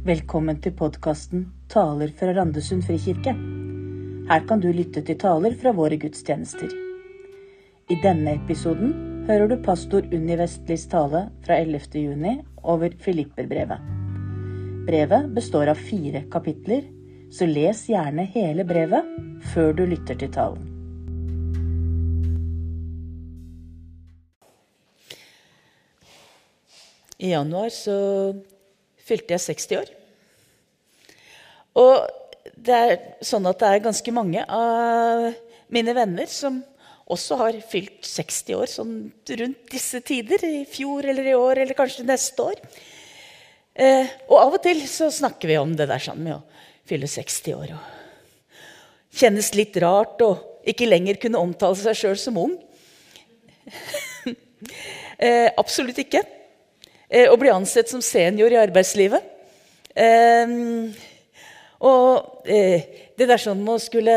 Velkommen 0.00 0.56
til 0.64 0.72
podkasten 0.72 1.42
'Taler 1.68 2.08
fra 2.16 2.32
Randesund 2.32 2.86
frikirke'. 2.88 3.34
Her 4.30 4.46
kan 4.48 4.60
du 4.60 4.70
lytte 4.72 5.02
til 5.04 5.18
taler 5.20 5.52
fra 5.52 5.74
våre 5.76 5.98
gudstjenester. 6.00 6.70
I 7.92 7.98
denne 8.00 8.32
episoden 8.38 9.26
hører 9.28 9.50
du 9.50 9.58
pastor 9.60 10.06
Unni 10.08 10.38
Vestlis 10.40 10.86
tale 10.88 11.20
fra 11.44 11.58
11. 11.60 12.00
juni 12.00 12.32
over 12.64 12.96
Filipperbrevet. 12.96 13.82
Brevet 14.86 15.34
består 15.34 15.68
av 15.68 15.76
fire 15.76 16.22
kapitler, 16.32 16.86
så 17.30 17.44
les 17.44 17.82
gjerne 17.92 18.24
hele 18.24 18.64
brevet 18.64 19.04
før 19.52 19.76
du 19.76 19.84
lytter 19.84 20.16
til 20.16 20.32
talen. 20.32 20.64
I 27.20 27.34
januar 27.34 27.68
så 27.68 27.98
fylte 29.10 29.34
jeg 29.34 29.44
60 29.48 29.80
år. 29.82 29.92
Og 31.80 32.50
det 32.56 32.76
er 32.76 32.98
sånn 33.24 33.46
at 33.50 33.60
det 33.60 33.68
er 33.70 33.84
ganske 33.84 34.14
mange 34.14 34.44
av 34.44 35.30
mine 35.70 35.94
venner 35.96 36.30
som 36.30 36.60
også 37.10 37.38
har 37.40 37.58
fylt 37.66 38.06
60 38.06 38.58
år 38.58 38.70
sånn 38.70 38.94
rundt 39.40 39.70
disse 39.72 40.00
tider. 40.06 40.44
I 40.46 40.64
fjor 40.68 41.08
eller 41.10 41.26
i 41.26 41.36
år 41.36 41.64
eller 41.64 41.78
kanskje 41.78 42.06
neste 42.06 42.46
år. 42.52 42.60
Eh, 43.74 44.10
og 44.28 44.36
av 44.38 44.58
og 44.58 44.62
til 44.64 44.82
så 44.90 45.10
snakker 45.14 45.50
vi 45.50 45.58
om 45.60 45.74
det 45.78 45.88
der 45.90 46.02
sånn 46.02 46.22
med 46.22 46.36
å 46.36 46.42
fylle 46.88 47.10
60 47.10 47.56
år. 47.56 47.74
Og 47.74 49.18
kjennes 49.20 49.52
litt 49.56 49.76
rart 49.82 50.22
å 50.22 50.34
ikke 50.70 50.88
lenger 50.88 51.18
kunne 51.22 51.40
omtale 51.40 51.78
seg 51.78 51.98
sjøl 51.98 52.18
som 52.20 52.38
ung. 52.38 52.58
eh, 55.24 55.48
absolutt 55.58 55.98
ikke. 56.02 56.22
Eh, 57.10 57.26
å 57.26 57.34
bli 57.38 57.50
ansett 57.50 57.90
som 57.90 58.02
senior 58.04 58.52
i 58.54 58.58
arbeidslivet. 58.60 59.24
Eh, 59.98 60.52
og 61.82 62.46
eh, 62.46 62.86
det 63.18 63.26
der 63.26 63.40
sånn 63.42 63.64
med 63.64 63.74
å 63.74 63.82
skulle 63.82 64.16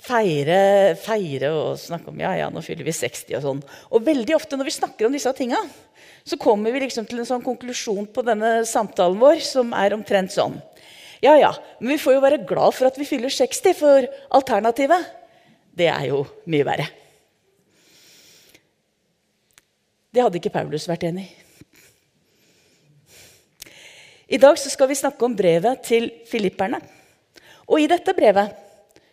feire, 0.00 0.96
feire 1.00 1.52
og 1.54 1.80
snakke 1.80 2.12
om 2.12 2.20
ja, 2.20 2.34
ja, 2.42 2.50
nå 2.52 2.60
fyller 2.64 2.84
vi 2.84 2.94
60 2.96 3.38
og 3.38 3.46
sånn. 3.46 3.64
Og 3.88 4.04
veldig 4.04 4.36
ofte 4.36 4.58
når 4.58 4.68
vi 4.68 4.76
snakker 4.76 5.08
om 5.08 5.16
disse 5.16 5.32
tinga, 5.36 5.60
så 6.28 6.36
kommer 6.40 6.72
vi 6.74 6.84
liksom 6.84 7.08
til 7.08 7.22
en 7.22 7.28
sånn 7.28 7.44
konklusjon 7.44 8.10
på 8.12 8.24
denne 8.26 8.60
samtalen 8.68 9.20
vår 9.20 9.40
som 9.44 9.72
er 9.76 9.96
omtrent 9.96 10.36
sånn. 10.36 10.58
Ja, 11.24 11.34
ja, 11.40 11.54
men 11.80 11.94
vi 11.94 12.00
får 12.00 12.16
jo 12.16 12.24
være 12.24 12.44
glad 12.48 12.76
for 12.76 12.88
at 12.88 12.96
vi 13.00 13.08
fyller 13.08 13.32
60, 13.32 13.76
for 13.76 14.08
alternativet, 14.36 15.08
det 15.76 15.88
er 15.92 16.08
jo 16.12 16.24
mye 16.48 16.68
verre. 16.68 16.88
Det 20.10 20.24
hadde 20.24 20.40
ikke 20.40 20.52
Paulus 20.52 20.88
vært 20.90 21.08
enig 21.08 21.28
i. 21.28 21.39
I 24.30 24.38
dag 24.38 24.58
skal 24.62 24.86
vi 24.86 24.98
snakke 24.98 25.26
om 25.26 25.34
brevet 25.34 25.82
til 25.82 26.06
filipperne. 26.30 26.78
Og 27.66 27.82
I 27.82 27.88
dette 27.90 28.14
brevet 28.14 28.54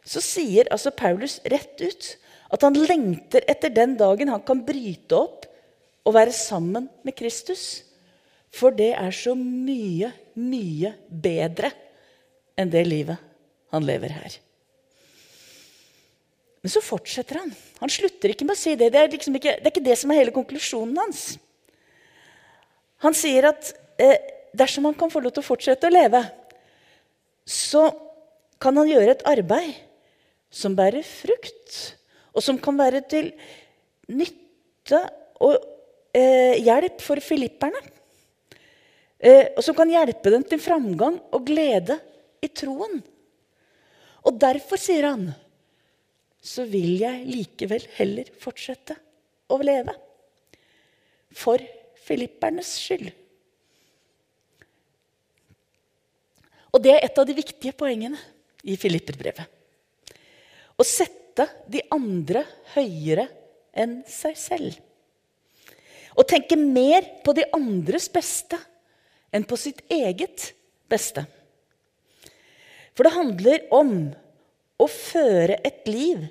så 0.08 0.22
sier 0.22 0.70
altså 0.72 0.94
Paulus 0.94 1.40
rett 1.50 1.82
ut 1.82 2.10
at 2.54 2.64
han 2.64 2.78
lengter 2.78 3.44
etter 3.50 3.74
den 3.74 3.98
dagen 4.00 4.30
han 4.32 4.44
kan 4.46 4.62
bryte 4.66 5.18
opp 5.18 5.48
og 6.08 6.16
være 6.16 6.36
sammen 6.36 6.86
med 7.04 7.18
Kristus. 7.18 7.82
For 8.54 8.72
det 8.72 8.94
er 8.94 9.12
så 9.12 9.34
mye, 9.36 10.14
mye 10.38 10.94
bedre 11.10 11.74
enn 12.58 12.70
det 12.72 12.86
livet 12.88 13.18
han 13.74 13.90
lever 13.90 14.14
her. 14.16 14.38
Men 16.62 16.72
så 16.72 16.82
fortsetter 16.84 17.42
han. 17.42 17.52
Han 17.82 17.92
slutter 17.92 18.32
ikke 18.32 18.46
med 18.46 18.54
å 18.56 18.60
si 18.60 18.78
det. 18.78 18.94
Det 18.94 19.02
er, 19.02 19.12
liksom 19.12 19.36
ikke, 19.38 19.58
det 19.60 19.66
er 19.66 19.74
ikke 19.74 19.90
det 19.90 19.98
som 20.00 20.14
er 20.14 20.22
hele 20.22 20.34
konklusjonen 20.36 20.98
hans. 21.02 21.28
Han 23.06 23.18
sier 23.18 23.50
at 23.50 23.74
eh, 24.02 24.37
dersom 24.56 24.88
han 24.90 24.98
kan 24.98 25.12
få 25.12 25.22
lov 25.24 25.36
til 25.36 25.44
å 25.44 25.50
fortsette 25.50 25.90
å 25.90 25.94
leve, 25.94 26.22
så 27.48 27.88
kan 28.62 28.78
han 28.80 28.90
gjøre 28.90 29.14
et 29.14 29.26
arbeid 29.30 29.76
som 30.54 30.76
bærer 30.78 31.06
frukt, 31.06 31.78
og 32.34 32.44
som 32.44 32.60
kan 32.62 32.78
være 32.80 33.02
til 33.10 33.32
nytte 34.14 35.02
og 35.44 35.58
eh, 36.16 36.58
hjelp 36.64 37.02
for 37.04 37.22
filipperne. 37.24 37.82
Eh, 39.18 39.54
og 39.58 39.64
som 39.66 39.76
kan 39.78 39.90
hjelpe 39.90 40.32
dem 40.34 40.46
til 40.46 40.62
framgang 40.62 41.20
og 41.34 41.46
glede 41.48 41.98
i 42.44 42.50
troen. 42.54 43.00
Og 44.28 44.40
derfor, 44.40 44.80
sier 44.82 45.08
han, 45.10 45.30
så 46.44 46.66
vil 46.70 47.00
jeg 47.02 47.26
likevel 47.28 47.86
heller 47.98 48.30
fortsette 48.40 48.98
å 49.52 49.58
leve. 49.64 49.96
For 51.38 51.62
filippernes 52.08 52.70
skyld. 52.82 53.10
Og 56.78 56.84
det 56.86 56.94
er 56.94 57.08
et 57.08 57.18
av 57.18 57.26
de 57.26 57.34
viktige 57.34 57.74
poengene 57.74 58.20
i 58.70 58.76
Filipperbrevet. 58.78 59.48
Å 60.78 60.86
sette 60.86 61.48
de 61.66 61.82
andre 61.94 62.44
høyere 62.76 63.26
enn 63.74 64.04
seg 64.06 64.38
selv. 64.38 64.78
Å 66.14 66.26
tenke 66.26 66.54
mer 66.58 67.02
på 67.26 67.34
de 67.34 67.48
andres 67.58 68.06
beste 68.14 68.60
enn 69.34 69.46
på 69.50 69.58
sitt 69.58 69.82
eget 69.90 70.52
beste. 70.90 71.26
For 72.94 73.10
det 73.10 73.16
handler 73.18 73.66
om 73.74 73.92
å 74.78 74.88
føre 74.90 75.58
et 75.66 75.82
liv 75.90 76.28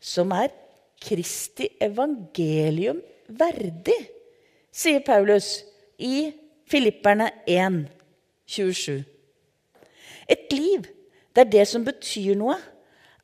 som 0.00 0.32
er 0.36 0.52
Kristi 1.00 1.68
evangelium 1.80 3.00
verdig, 3.28 4.00
sier 4.72 5.04
Paulus 5.04 5.58
i 6.00 6.28
Filipperne 6.68 7.28
1, 7.48 7.82
27. 8.48 9.19
Et 10.30 10.52
liv 10.54 10.86
der 11.36 11.46
det 11.50 11.66
som 11.68 11.84
betyr 11.86 12.38
noe, 12.38 12.56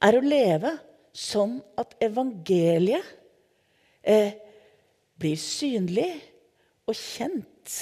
er 0.02 0.16
å 0.18 0.22
leve 0.22 0.74
sånn 1.16 1.56
at 1.80 1.94
evangeliet 2.04 3.06
eh, 4.04 4.36
blir 5.16 5.38
synlig 5.40 6.10
og 6.86 6.94
kjent 6.98 7.76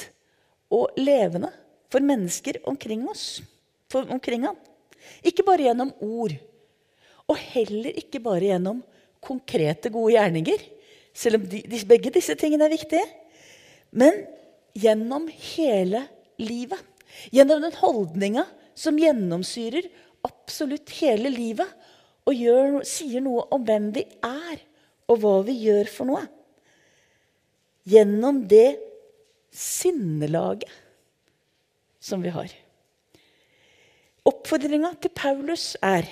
og 0.72 0.94
levende 0.98 1.50
for 1.92 2.04
mennesker 2.04 2.62
omkring 2.70 3.04
oss. 3.10 3.42
For, 3.90 4.06
omkring 4.10 4.46
han. 4.46 4.56
Ikke 5.26 5.44
bare 5.46 5.68
gjennom 5.68 5.92
ord, 6.02 6.34
og 7.28 7.36
heller 7.52 7.98
ikke 8.00 8.22
bare 8.22 8.48
gjennom 8.48 8.80
konkrete, 9.24 9.92
gode 9.92 10.14
gjerninger. 10.16 10.64
Selv 11.14 11.38
om 11.40 11.46
de, 11.48 11.60
de, 11.68 11.82
begge 11.88 12.12
disse 12.14 12.34
tingene 12.38 12.66
er 12.66 12.74
viktige. 12.74 13.04
Men 13.94 14.24
gjennom 14.74 15.28
hele 15.54 16.02
livet. 16.40 16.80
Gjennom 17.30 17.62
den 17.62 17.76
holdninga 17.78 18.42
som 18.74 18.98
gjennomsyrer 18.98 19.88
absolutt 20.26 20.92
hele 21.00 21.30
livet 21.32 21.70
og 22.24 22.36
gjør, 22.36 22.80
sier 22.88 23.24
noe 23.24 23.44
om 23.54 23.64
hvem 23.66 23.90
vi 23.94 24.04
er, 24.24 24.62
og 25.10 25.20
hva 25.20 25.34
vi 25.44 25.58
gjør 25.66 25.90
for 25.92 26.08
noe. 26.08 26.24
Gjennom 27.84 28.40
det 28.48 28.78
sinnelaget 29.54 30.72
som 32.00 32.24
vi 32.24 32.32
har. 32.32 32.48
Oppfordringa 34.24 34.94
til 35.04 35.12
Paulus 35.12 35.74
er 35.84 36.08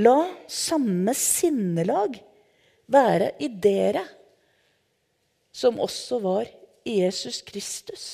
la 0.00 0.18
samme 0.48 1.14
sinnelag 1.16 2.18
være 2.90 3.32
i 3.40 3.48
dere 3.48 4.04
som 5.52 5.80
også 5.80 6.20
var 6.22 6.50
i 6.84 7.00
Jesus 7.00 7.40
Kristus. 7.46 8.04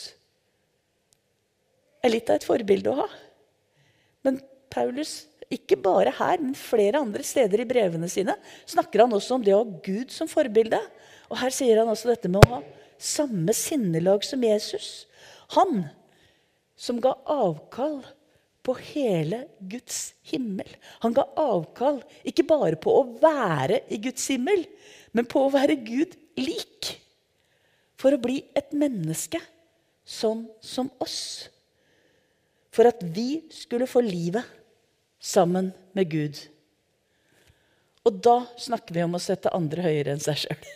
Det 2.00 2.10
er 2.10 2.14
litt 2.14 2.30
av 2.30 2.38
et 2.38 2.46
forbilde 2.46 2.92
å 2.92 3.00
ha. 3.00 3.06
Paulus, 4.76 5.24
ikke 5.52 5.78
bare 5.80 6.12
her, 6.18 6.40
men 6.42 6.56
flere 6.58 7.00
andre 7.00 7.24
steder 7.24 7.62
i 7.62 7.68
brevene 7.68 8.08
sine, 8.10 8.34
snakker 8.68 9.04
han 9.04 9.14
også 9.16 9.38
om 9.38 9.44
det 9.46 9.54
å 9.54 9.62
ha 9.62 9.78
Gud 9.84 10.12
som 10.12 10.28
forbilde. 10.30 10.80
Og 11.30 11.38
her 11.40 11.54
sier 11.54 11.80
han 11.80 11.90
også 11.90 12.10
dette 12.12 12.30
med 12.30 12.42
å 12.42 12.58
ha 12.58 12.60
samme 12.98 13.54
sinnelag 13.56 14.24
som 14.26 14.42
Jesus. 14.44 15.06
Han 15.54 15.86
som 16.76 17.00
ga 17.00 17.14
avkall 17.30 18.02
på 18.66 18.74
hele 18.90 19.44
Guds 19.70 20.10
himmel. 20.26 20.68
Han 21.04 21.14
ga 21.16 21.24
avkall 21.38 22.02
ikke 22.26 22.44
bare 22.48 22.76
på 22.80 22.92
å 22.98 23.06
være 23.22 23.84
i 23.94 24.00
Guds 24.02 24.26
himmel, 24.32 24.66
men 25.14 25.28
på 25.30 25.46
å 25.46 25.52
være 25.54 25.78
Gud 25.86 26.18
lik. 26.40 26.96
For 27.96 28.12
å 28.12 28.20
bli 28.20 28.42
et 28.58 28.74
menneske 28.76 29.40
sånn 30.04 30.44
som 30.60 30.90
oss 31.02 31.46
for 32.76 32.88
at 32.90 33.00
vi 33.00 33.46
skulle 33.52 33.88
få 33.88 34.02
livet 34.04 34.44
sammen 35.26 35.72
med 35.96 36.10
Gud. 36.12 36.38
Og 38.06 38.20
da 38.22 38.38
snakker 38.62 38.94
vi 38.94 39.02
om 39.02 39.16
å 39.18 39.22
sette 39.22 39.52
andre 39.56 39.82
høyere 39.88 40.14
enn 40.14 40.22
seg 40.22 40.44
sjøl. 40.44 40.66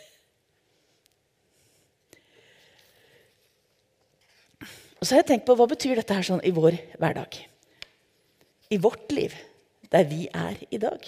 Og 5.01 5.07
så 5.07 5.15
har 5.15 5.23
jeg 5.23 5.31
tenkt 5.31 5.47
på 5.49 5.57
Hva 5.57 5.69
betyr 5.71 5.97
dette 5.97 6.17
her 6.17 6.27
sånn 6.27 6.43
i 6.45 6.53
vår 6.53 6.77
hverdag? 7.01 7.39
I 8.71 8.79
vårt 8.83 9.15
liv, 9.15 9.33
der 9.91 10.05
vi 10.11 10.27
er 10.29 10.59
i 10.69 10.81
dag? 10.83 11.07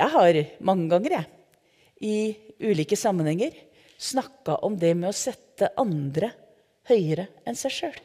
Jeg 0.00 0.14
har 0.14 0.40
mange 0.64 0.88
ganger 0.90 1.18
jeg, 1.18 1.28
i 2.00 2.16
ulike 2.64 2.96
sammenhenger 2.96 3.52
snakka 4.00 4.56
om 4.64 4.78
det 4.80 4.94
med 4.96 5.10
å 5.10 5.16
sette 5.16 5.68
andre 5.80 6.32
høyere 6.88 7.28
enn 7.44 7.58
seg 7.58 7.76
sjøl. 7.76 7.98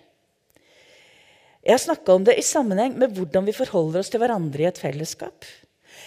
Jeg 1.65 1.73
har 1.73 1.81
snakka 1.81 2.13
om 2.13 2.25
det 2.27 2.35
i 2.37 2.45
sammenheng 2.45 2.93
med 2.93 3.15
hvordan 3.17 3.47
vi 3.47 3.53
forholder 3.57 4.03
oss 4.03 4.11
til 4.13 4.21
hverandre 4.21 4.61
i 4.61 4.67
et 4.69 4.77
fellesskap. 4.77 5.47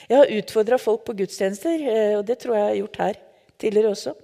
Jeg 0.07 0.21
har 0.21 0.31
utfordra 0.37 0.79
folk 0.79 1.03
på 1.09 1.17
gudstjenester, 1.19 1.83
eh, 1.83 2.15
og 2.15 2.23
det 2.29 2.37
tror 2.39 2.55
jeg 2.55 2.63
jeg 2.63 2.71
har 2.71 2.79
gjort 2.79 3.01
her 3.03 3.19
tidligere 3.59 3.91
også, 3.91 4.15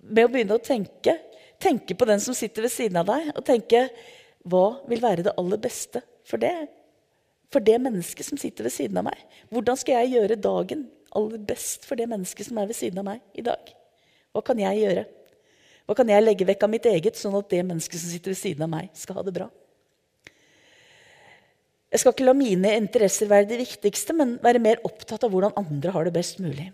med 0.00 0.24
å 0.24 0.30
begynne 0.32 0.56
å 0.56 0.64
tenke. 0.64 1.18
Tenke 1.60 1.92
på 1.92 2.08
den 2.08 2.22
som 2.24 2.36
sitter 2.36 2.64
ved 2.64 2.72
siden 2.72 2.96
av 2.96 3.10
deg, 3.10 3.28
og 3.34 3.44
tenke 3.44 3.84
hva 4.48 4.64
vil 4.88 5.04
være 5.04 5.26
det 5.26 5.36
aller 5.36 5.60
beste 5.60 6.00
for 6.24 6.40
det? 6.40 6.54
For 7.52 7.60
det 7.60 7.76
mennesket 7.82 8.30
som 8.30 8.40
sitter 8.40 8.64
ved 8.64 8.72
siden 8.72 8.96
av 9.02 9.10
meg. 9.10 9.20
Hvordan 9.52 9.76
skal 9.76 10.00
jeg 10.00 10.14
gjøre 10.16 10.40
dagen 10.40 10.88
aller 11.12 11.44
best 11.44 11.84
for 11.84 12.00
det 12.00 12.08
mennesket 12.08 12.48
som 12.48 12.56
er 12.62 12.70
ved 12.70 12.78
siden 12.78 13.02
av 13.02 13.10
meg 13.10 13.20
i 13.36 13.44
dag? 13.44 13.74
Hva 14.32 14.46
kan 14.46 14.64
jeg 14.64 14.80
gjøre? 14.80 15.04
Hva 15.84 15.98
kan 15.98 16.08
jeg 16.08 16.24
legge 16.24 16.48
vekk 16.48 16.64
av 16.64 16.72
mitt 16.72 16.88
eget, 16.88 17.20
sånn 17.20 17.36
at 17.36 17.52
det 17.52 17.66
mennesket 17.66 18.00
som 18.00 18.14
sitter 18.14 18.32
ved 18.32 18.40
siden 18.40 18.64
av 18.64 18.72
meg, 18.78 18.88
skal 18.96 19.20
ha 19.20 19.26
det 19.26 19.36
bra? 19.36 19.50
Jeg 21.90 22.02
skal 22.02 22.14
ikke 22.14 22.28
la 22.28 22.36
mine 22.38 22.70
interesser 22.78 23.30
være 23.30 23.48
de 23.50 23.58
viktigste, 23.64 24.14
men 24.14 24.36
være 24.44 24.62
mer 24.62 24.82
opptatt 24.86 25.24
av 25.26 25.32
hvordan 25.32 25.56
andre 25.58 25.94
har 25.94 26.06
det 26.06 26.14
best 26.14 26.38
mulig. 26.42 26.68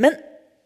Men 0.00 0.14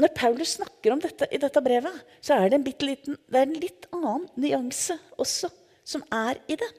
når 0.01 0.13
Paulus 0.17 0.57
snakker 0.59 0.93
om 0.93 1.01
dette 1.03 1.29
i 1.33 1.41
dette 1.41 1.63
brevet, 1.65 1.97
så 2.21 2.37
er 2.37 2.51
det 2.51 2.59
en, 2.59 2.67
liten, 2.87 3.19
det 3.31 3.41
er 3.41 3.47
en 3.47 3.61
litt 3.63 3.87
annen 3.95 4.27
nyanse 4.37 4.99
også 5.17 5.51
som 5.87 6.05
er 6.13 6.41
i 6.51 6.59
det. 6.61 6.71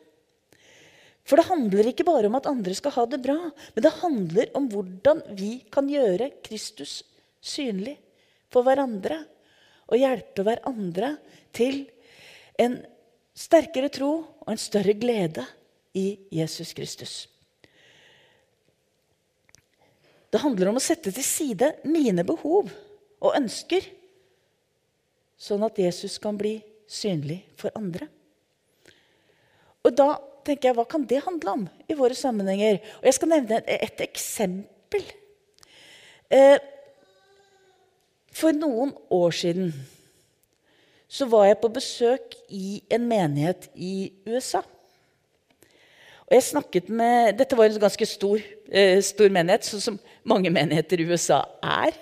For 1.26 1.42
det 1.42 1.48
handler 1.48 1.90
ikke 1.90 2.06
bare 2.06 2.30
om 2.30 2.38
at 2.38 2.50
andre 2.50 2.76
skal 2.78 2.94
ha 3.00 3.06
det 3.10 3.22
bra, 3.24 3.38
men 3.74 3.86
det 3.86 3.98
handler 3.98 4.52
om 4.58 4.68
hvordan 4.70 5.24
vi 5.40 5.56
kan 5.74 5.90
gjøre 5.90 6.30
Kristus 6.46 7.00
synlig 7.42 7.96
for 8.54 8.68
hverandre. 8.68 9.24
Og 9.90 10.02
hjelpe 10.02 10.46
hverandre 10.46 11.16
til 11.54 11.84
en 12.62 12.80
sterkere 13.38 13.92
tro 13.94 14.12
og 14.22 14.50
en 14.54 14.62
større 14.62 14.96
glede 14.98 15.44
i 15.96 16.20
Jesus 16.34 16.74
Kristus. 16.76 17.16
Det 20.30 20.42
handler 20.44 20.68
om 20.68 20.80
å 20.80 20.84
sette 20.84 21.14
til 21.16 21.24
side 21.24 21.70
mine 21.88 22.26
behov 22.28 22.68
og 23.24 23.38
ønsker, 23.38 23.86
sånn 25.40 25.64
at 25.64 25.80
Jesus 25.80 26.18
kan 26.20 26.36
bli 26.36 26.58
synlig 26.92 27.40
for 27.56 27.72
andre. 27.80 28.10
Og 29.86 29.94
da 29.96 30.16
tenker 30.46 30.70
jeg, 30.70 30.78
Hva 30.78 30.86
kan 30.90 31.06
det 31.08 31.24
handle 31.24 31.56
om 31.56 31.66
i 31.88 31.98
våre 31.98 32.18
sammenhenger? 32.18 32.82
Og 33.00 33.08
Jeg 33.10 33.18
skal 33.18 33.32
nevne 33.32 33.62
et, 33.64 34.02
eksempel. 34.02 35.08
Eh, 36.30 36.58
for 38.36 38.52
noen 38.52 38.92
år 39.14 39.32
siden 39.32 39.74
så 41.08 41.30
var 41.32 41.46
jeg 41.48 41.62
på 41.62 41.72
besøk 41.72 42.36
i 42.50 42.82
en 42.92 43.06
menighet 43.08 43.70
i 43.76 44.12
USA. 44.28 44.66
Og 46.26 46.34
jeg 46.34 46.48
snakket 46.48 46.90
med, 46.90 47.38
Dette 47.38 47.58
var 47.58 47.70
en 47.70 47.84
ganske 47.84 48.06
stor, 48.10 48.42
eh, 48.72 48.98
stor 49.06 49.30
menighet, 49.30 49.68
sånn 49.68 49.84
som 49.84 50.00
mange 50.26 50.50
menigheter 50.50 51.00
i 51.00 51.06
USA 51.06 51.44
er. 51.62 51.94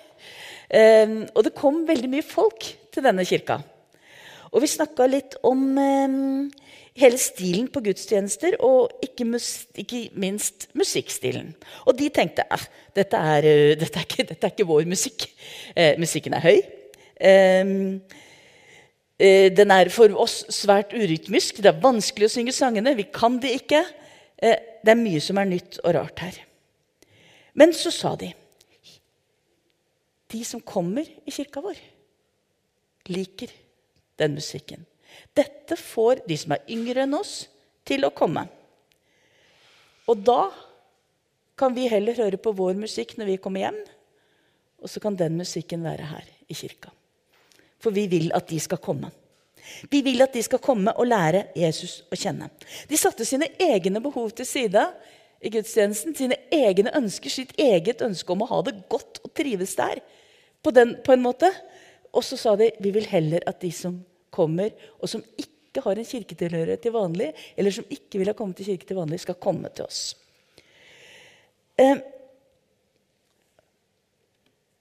Eh, 0.69 1.27
og 1.35 1.43
det 1.43 1.55
kom 1.55 1.83
veldig 1.87 2.09
mye 2.09 2.23
folk 2.23 2.63
til 2.91 3.03
denne 3.03 3.25
kirka. 3.27 3.59
Og 4.53 4.61
vi 4.61 4.69
snakka 4.69 5.09
litt 5.09 5.35
om 5.43 5.77
eh, 5.81 6.13
hele 6.99 7.17
stilen 7.17 7.67
på 7.73 7.81
gudstjenester, 7.83 8.55
og 8.63 8.91
ikke, 9.03 9.25
mus, 9.25 9.65
ikke 9.75 10.05
minst 10.19 10.67
musikkstilen. 10.77 11.53
Og 11.89 11.97
de 11.97 12.09
tenkte 12.13 12.45
at 12.53 12.67
dette, 12.95 13.17
uh, 13.17 13.73
dette, 13.79 13.97
er 13.97 14.05
ikke, 14.07 14.27
dette 14.29 14.47
er 14.47 14.53
ikke 14.53 14.69
vår 14.69 14.85
musikk. 14.89 15.25
Eh, 15.75 15.97
musikken 16.01 16.37
er 16.37 16.45
høy. 16.45 16.61
Eh, 17.17 17.73
eh, 19.19 19.49
den 19.57 19.73
er 19.73 19.91
for 19.93 20.13
oss 20.21 20.43
svært 20.53 20.93
urytmisk. 20.93 21.59
Det 21.59 21.73
er 21.73 21.83
vanskelig 21.83 22.29
å 22.29 22.35
synge 22.37 22.55
sangene. 22.55 22.95
Vi 22.97 23.09
kan 23.13 23.39
det 23.41 23.57
ikke. 23.63 23.83
Eh, 24.37 24.59
det 24.83 24.93
er 24.93 24.99
mye 24.99 25.21
som 25.23 25.39
er 25.39 25.49
nytt 25.49 25.79
og 25.83 25.93
rart 25.97 26.23
her. 26.25 26.39
Men 27.53 27.73
så 27.77 27.91
sa 27.93 28.15
de 28.15 28.33
De 30.33 30.39
som 30.41 30.61
kommer 30.65 31.05
i 31.05 31.31
kirka 31.31 31.61
vår, 31.61 31.77
liker 33.05 33.51
den 34.17 34.33
musikken. 34.33 34.85
Dette 35.37 35.77
får 35.77 36.23
de 36.25 36.37
som 36.41 36.55
er 36.55 36.63
yngre 36.73 37.03
enn 37.05 37.13
oss, 37.13 37.43
til 37.85 38.07
å 38.07 38.13
komme. 38.15 38.47
Og 40.09 40.23
da 40.25 40.47
kan 41.59 41.75
vi 41.75 41.89
heller 41.91 42.17
høre 42.17 42.39
på 42.41 42.55
vår 42.55 42.79
musikk 42.79 43.13
når 43.19 43.29
vi 43.29 43.37
kommer 43.43 43.65
hjem, 43.65 43.77
og 44.81 44.89
så 44.89 45.03
kan 45.03 45.19
den 45.19 45.37
musikken 45.37 45.83
være 45.85 46.07
her 46.09 46.31
i 46.49 46.57
kirka. 46.57 46.89
For 47.77 47.93
vi 47.93 48.07
vil 48.09 48.31
at 48.33 48.47
de 48.49 48.57
skal 48.63 48.81
komme. 48.81 49.11
Vi 49.91 50.01
vil 50.05 50.23
at 50.25 50.33
de 50.35 50.43
skal 50.43 50.61
komme 50.63 50.93
og 50.97 51.07
lære 51.07 51.47
Jesus 51.57 52.01
å 52.11 52.17
kjenne. 52.19 52.49
De 52.89 52.99
satte 52.99 53.25
sine 53.27 53.49
egne 53.61 54.01
behov 54.03 54.33
til 54.37 54.47
side 54.47 54.85
i 55.43 55.51
gudstjenesten. 55.53 56.15
Sine 56.17 56.39
egne 56.53 56.93
ønsker, 56.97 57.31
sitt 57.31 57.53
eget 57.59 58.03
ønske 58.05 58.33
om 58.33 58.43
å 58.45 58.49
ha 58.51 58.61
det 58.67 58.75
godt 58.91 59.21
og 59.23 59.33
trives 59.37 59.75
der. 59.79 60.01
På, 60.63 60.71
den, 60.71 60.95
på 61.03 61.15
en 61.15 61.23
måte. 61.23 61.49
Og 62.13 62.23
så 62.25 62.39
sa 62.39 62.55
de 62.59 62.71
vi 62.83 62.93
vil 62.95 63.07
heller 63.09 63.45
at 63.49 63.61
de 63.63 63.71
som 63.75 63.97
kommer, 64.33 64.73
og 64.99 65.09
som 65.09 65.23
ikke 65.37 65.83
har 65.85 65.99
en 65.99 66.07
kirketilhørighet 66.07 66.81
til 66.85 66.93
vanlig, 66.95 67.31
eller 67.57 67.73
som 67.73 67.85
ikke 67.89 68.21
vil 68.21 68.29
ha 68.29 68.37
kommet 68.37 68.57
til 68.59 68.71
kirke 68.71 68.87
til 68.89 68.97
vanlig, 68.97 69.21
skal 69.21 69.39
komme 69.41 69.69
til 69.73 69.85
oss. 69.85 70.01
Eh, 71.81 71.97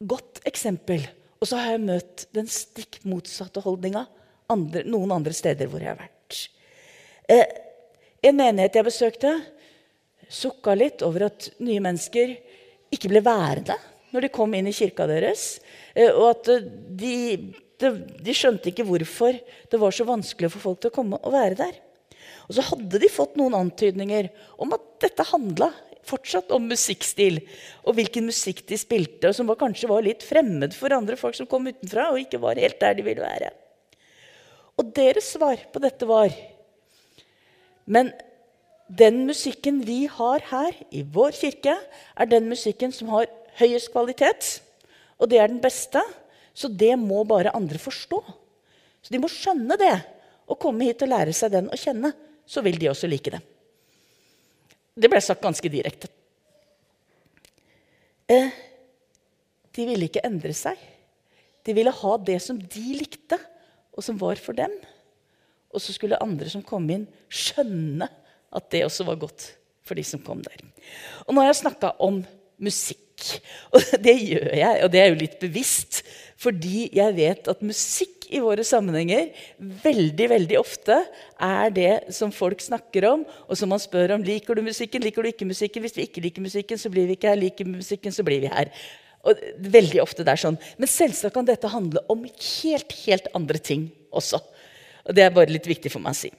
godt 0.04 0.42
eksempel. 0.48 1.04
Og 1.40 1.48
så 1.48 1.58
har 1.58 1.74
jeg 1.74 1.86
møtt 1.88 2.26
den 2.36 2.48
stikk 2.50 3.00
motsatte 3.08 3.62
holdninga 3.64 4.04
andre, 4.52 4.84
noen 4.88 5.16
andre 5.18 5.34
steder 5.36 5.70
hvor 5.70 5.82
jeg 5.82 5.92
har 5.92 6.00
vært. 6.00 6.40
Eh, 7.32 7.46
en 8.28 8.38
menighet 8.38 8.78
jeg 8.78 8.86
besøkte, 8.86 9.34
sukka 10.32 10.74
litt 10.78 11.02
over 11.04 11.26
at 11.28 11.50
nye 11.60 11.82
mennesker 11.84 12.36
ikke 12.92 13.10
ble 13.12 13.22
værende 13.24 13.76
når 14.12 14.26
de 14.26 14.32
kom 14.32 14.52
inn 14.54 14.68
i 14.68 14.74
kirka 14.76 15.06
deres. 15.08 15.56
Eh, 15.94 16.10
og 16.10 16.28
at 16.34 16.50
de, 17.00 17.14
de, 17.80 17.92
de, 18.20 18.34
skjønte 18.36 18.70
ikke 18.72 18.86
hvorfor 18.88 19.38
det 19.72 19.80
var 19.80 19.94
så 19.96 20.06
vanskelig 20.08 20.52
for 20.52 20.68
folk 20.68 20.82
til 20.82 20.92
å 20.92 20.98
komme 21.00 21.20
og 21.20 21.34
være 21.34 21.58
der. 21.62 21.80
Og 22.48 22.58
så 22.58 22.66
hadde 22.68 23.00
de 23.00 23.10
fått 23.12 23.38
noen 23.40 23.56
antydninger 23.56 24.28
om 24.60 24.74
at 24.76 24.84
dette 25.04 25.26
handla 25.32 25.70
fortsatt 26.06 26.50
om 26.54 26.64
musikkstil 26.66 27.40
og 27.86 27.96
hvilken 27.96 28.26
musikk 28.26 28.64
de 28.68 28.78
spilte, 28.80 29.30
og 29.30 29.36
som 29.36 29.48
var, 29.48 29.60
kanskje 29.60 29.90
var 29.90 30.04
litt 30.04 30.24
fremmed 30.26 30.74
for 30.74 30.94
andre 30.94 31.18
folk 31.18 31.36
som 31.38 31.48
kom 31.50 31.68
utenfra 31.70 32.10
og 32.12 32.22
ikke 32.24 32.42
var 32.42 32.60
helt 32.60 32.80
der 32.82 32.98
de 32.98 33.06
ville 33.06 33.22
være. 33.22 33.52
Og 34.80 34.92
deres 34.96 35.32
svar 35.34 35.60
på 35.72 35.82
dette 35.82 36.08
var 36.08 36.32
Men 37.84 38.12
den 38.88 39.24
musikken 39.26 39.80
vi 39.86 40.04
har 40.06 40.44
her 40.50 40.76
i 40.92 41.02
vår 41.02 41.32
kirke, 41.34 41.74
er 42.16 42.28
den 42.28 42.48
musikken 42.48 42.92
som 42.92 43.08
har 43.08 43.26
høyest 43.58 43.90
kvalitet. 43.92 44.60
Og 45.18 45.30
det 45.30 45.40
er 45.40 45.48
den 45.48 45.60
beste. 45.62 46.02
Så 46.54 46.68
det 46.68 46.92
må 47.00 47.24
bare 47.24 47.54
andre 47.56 47.80
forstå. 47.80 48.20
Så 49.02 49.10
de 49.10 49.20
må 49.22 49.30
skjønne 49.32 49.78
det 49.80 49.94
og 50.46 50.60
komme 50.60 50.86
hit 50.86 51.02
og 51.02 51.10
lære 51.10 51.32
seg 51.34 51.54
den 51.54 51.70
å 51.72 51.78
kjenne. 51.78 52.12
Så 52.46 52.62
vil 52.64 52.78
de 52.78 52.90
også 52.90 53.08
like 53.08 53.32
det. 53.32 53.40
Det 54.92 55.08
ble 55.08 55.20
sagt 55.24 55.42
ganske 55.42 55.72
direkte. 55.72 56.10
Eh, 58.28 58.52
de 59.72 59.86
ville 59.88 60.08
ikke 60.08 60.24
endre 60.26 60.52
seg. 60.56 60.76
De 61.64 61.74
ville 61.74 61.94
ha 61.94 62.12
det 62.20 62.38
som 62.44 62.58
de 62.60 62.84
likte 62.98 63.38
og 63.92 64.04
som 64.04 64.18
var 64.20 64.40
for 64.40 64.56
dem. 64.56 64.72
Og 65.72 65.80
så 65.80 65.94
skulle 65.94 66.20
andre 66.20 66.50
som 66.52 66.64
kom 66.64 66.88
inn, 66.92 67.06
skjønne 67.32 68.08
at 68.52 68.70
det 68.72 68.84
også 68.86 69.06
var 69.08 69.20
godt 69.20 69.52
for 69.82 69.98
de 69.98 70.04
som 70.06 70.22
kom 70.24 70.42
der. 70.44 70.64
Og 71.26 71.34
nå 71.34 71.42
har 71.42 71.52
jeg 71.52 71.62
snakka 71.64 71.94
om 72.02 72.22
musikk. 72.62 72.98
Og 73.74 73.84
det 74.02 74.16
gjør 74.18 74.48
jeg, 74.56 74.78
og 74.82 74.88
det 74.90 74.98
er 74.98 75.12
jo 75.12 75.18
litt 75.20 75.34
bevisst, 75.38 76.00
fordi 76.42 76.88
jeg 76.96 77.14
vet 77.14 77.46
at 77.52 77.60
musikk 77.62 78.26
i 78.34 78.40
våre 78.42 78.64
sammenhenger 78.66 79.28
veldig 79.84 80.26
veldig 80.32 80.56
ofte 80.58 80.96
er 81.38 81.74
det 81.76 81.92
som 82.16 82.32
folk 82.34 82.64
snakker 82.64 83.06
om, 83.12 83.22
og 83.46 83.60
som 83.60 83.70
man 83.70 83.82
spør 83.82 84.16
om 84.16 84.24
liker 84.26 84.58
du 84.58 84.64
musikken, 84.66 85.04
liker 85.04 85.22
du 85.22 85.30
ikke 85.30 85.46
musikken. 85.46 85.84
Hvis 85.84 85.94
vi 86.00 86.08
ikke 86.08 86.24
liker 86.24 86.42
musikken, 86.42 86.80
så 86.80 86.90
blir 86.90 87.06
vi 87.06 87.14
ikke 87.18 87.30
her. 87.30 87.38
Liker 87.38 87.68
musikken, 87.68 88.16
så 88.16 88.26
blir 88.26 88.42
vi 88.42 88.50
her. 88.50 88.72
Og 89.22 89.42
veldig 89.72 90.00
ofte 90.02 90.24
det 90.26 90.34
er 90.34 90.42
sånn. 90.42 90.58
Men 90.80 90.90
selvsagt 90.90 91.36
kan 91.36 91.46
dette 91.46 91.70
handle 91.70 92.02
om 92.10 92.24
helt, 92.26 92.94
helt 93.04 93.28
andre 93.38 93.60
ting 93.62 93.86
også. 94.10 94.40
Og 95.06 95.14
Det 95.14 95.24
er 95.24 95.34
bare 95.34 95.52
litt 95.52 95.68
viktig 95.68 95.92
for 95.92 96.02
meg 96.02 96.16
å 96.16 96.20
si. 96.24 96.32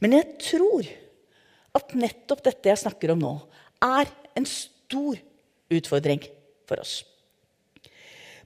Men 0.00 0.16
jeg 0.16 0.38
tror 0.40 0.88
at 1.76 1.92
nettopp 1.96 2.42
dette 2.44 2.70
jeg 2.70 2.80
snakker 2.80 3.12
om 3.12 3.20
nå, 3.20 3.34
er 3.84 4.08
en 4.36 4.48
stor 4.48 5.18
utfordring 5.72 6.22
for 6.68 6.80
oss. 6.80 7.02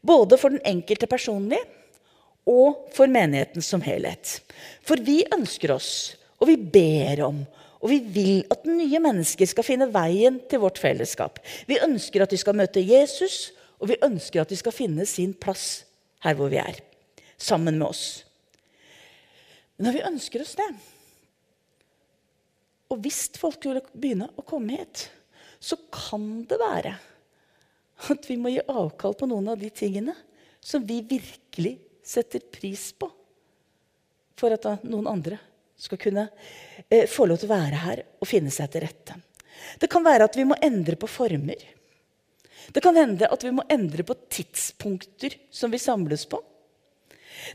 Både 0.02 0.38
for 0.40 0.50
den 0.50 0.64
enkelte 0.66 1.06
personlig 1.10 1.60
og 2.48 2.90
for 2.96 3.10
menigheten 3.10 3.62
som 3.62 3.82
helhet. 3.84 4.40
For 4.86 4.98
vi 5.04 5.20
ønsker 5.30 5.74
oss, 5.76 6.16
og 6.40 6.48
vi 6.50 6.56
ber 6.58 7.22
om, 7.28 7.42
og 7.80 7.92
vi 7.92 8.00
vil 8.12 8.42
at 8.52 8.66
nye 8.68 9.00
mennesker 9.00 9.48
skal 9.48 9.64
finne 9.64 9.88
veien 9.92 10.40
til 10.50 10.62
vårt 10.64 10.80
fellesskap. 10.80 11.38
Vi 11.68 11.78
ønsker 11.80 12.24
at 12.24 12.32
de 12.32 12.40
skal 12.40 12.56
møte 12.58 12.82
Jesus 12.82 13.52
og 13.80 13.88
vi 13.88 14.00
ønsker 14.04 14.42
at 14.42 14.50
de 14.52 14.58
skal 14.60 14.76
finne 14.76 15.06
sin 15.08 15.32
plass 15.32 15.84
her 16.24 16.36
hvor 16.36 16.52
vi 16.52 16.60
er, 16.60 16.82
sammen 17.40 17.78
med 17.80 17.88
oss. 17.88 18.04
Men 19.76 19.88
når 19.88 19.96
vi 19.96 20.08
ønsker 20.12 20.44
oss 20.44 20.56
det, 20.60 20.72
Og 22.90 22.98
hvis 23.04 23.28
folk 23.38 23.54
skulle 23.54 23.84
begynne 23.94 24.26
å 24.34 24.42
komme 24.42 24.74
hit, 24.74 25.04
så 25.62 25.76
kan 25.94 26.42
det 26.50 26.58
være 26.58 26.96
at 28.10 28.26
vi 28.26 28.34
må 28.40 28.50
gi 28.50 28.64
avkall 28.66 29.14
på 29.14 29.28
noen 29.30 29.52
av 29.52 29.60
de 29.60 29.70
tingene 29.70 30.16
som 30.58 30.82
vi 30.82 30.98
virkelig 31.06 31.76
setter 32.02 32.42
pris 32.50 32.88
på, 32.98 33.06
for 34.34 34.56
at 34.56 34.82
noen 34.82 35.06
andre 35.06 35.38
skal 35.80 36.00
kunne 36.00 36.26
eh, 36.88 37.06
få 37.08 37.28
lov 37.28 37.38
til 37.40 37.48
å 37.48 37.54
være 37.54 37.82
her 37.84 38.02
og 38.18 38.28
finne 38.28 38.50
seg 38.52 38.72
til 38.72 38.84
rette. 38.84 39.16
Det 39.78 39.88
kan 39.92 40.04
være 40.04 40.26
at 40.26 40.36
vi 40.36 40.48
må 40.48 40.58
endre 40.60 40.98
på 40.98 41.08
former. 41.08 41.62
Det 42.70 42.82
kan 42.84 42.96
hende 42.96 43.26
at 43.26 43.44
vi 43.44 43.52
må 43.54 43.64
endre 43.70 44.04
på 44.06 44.16
tidspunkter 44.30 45.34
som 45.50 45.72
vi 45.72 45.80
samles 45.82 46.26
på. 46.30 46.38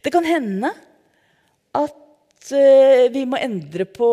Det 0.03 0.11
kan 0.11 0.25
hende 0.27 0.71
at 1.75 2.51
uh, 2.51 3.05
vi 3.13 3.23
må 3.29 3.39
endre 3.39 3.85
på 3.87 4.09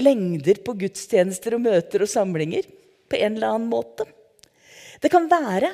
lengder 0.00 0.60
på 0.64 0.74
gudstjenester 0.80 1.56
og 1.56 1.64
møter 1.66 2.04
og 2.04 2.10
samlinger 2.10 2.68
på 3.08 3.18
en 3.18 3.36
eller 3.36 3.54
annen 3.54 3.70
måte. 3.72 4.06
Det 5.02 5.10
kan 5.12 5.28
være 5.30 5.70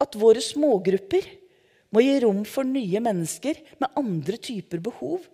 at 0.00 0.16
våre 0.18 0.42
smågrupper 0.42 1.26
må 1.90 2.02
gi 2.04 2.16
rom 2.22 2.44
for 2.48 2.66
nye 2.66 3.02
mennesker 3.02 3.58
med 3.82 3.98
andre 3.98 4.38
typer 4.40 4.82
behov 4.82 5.26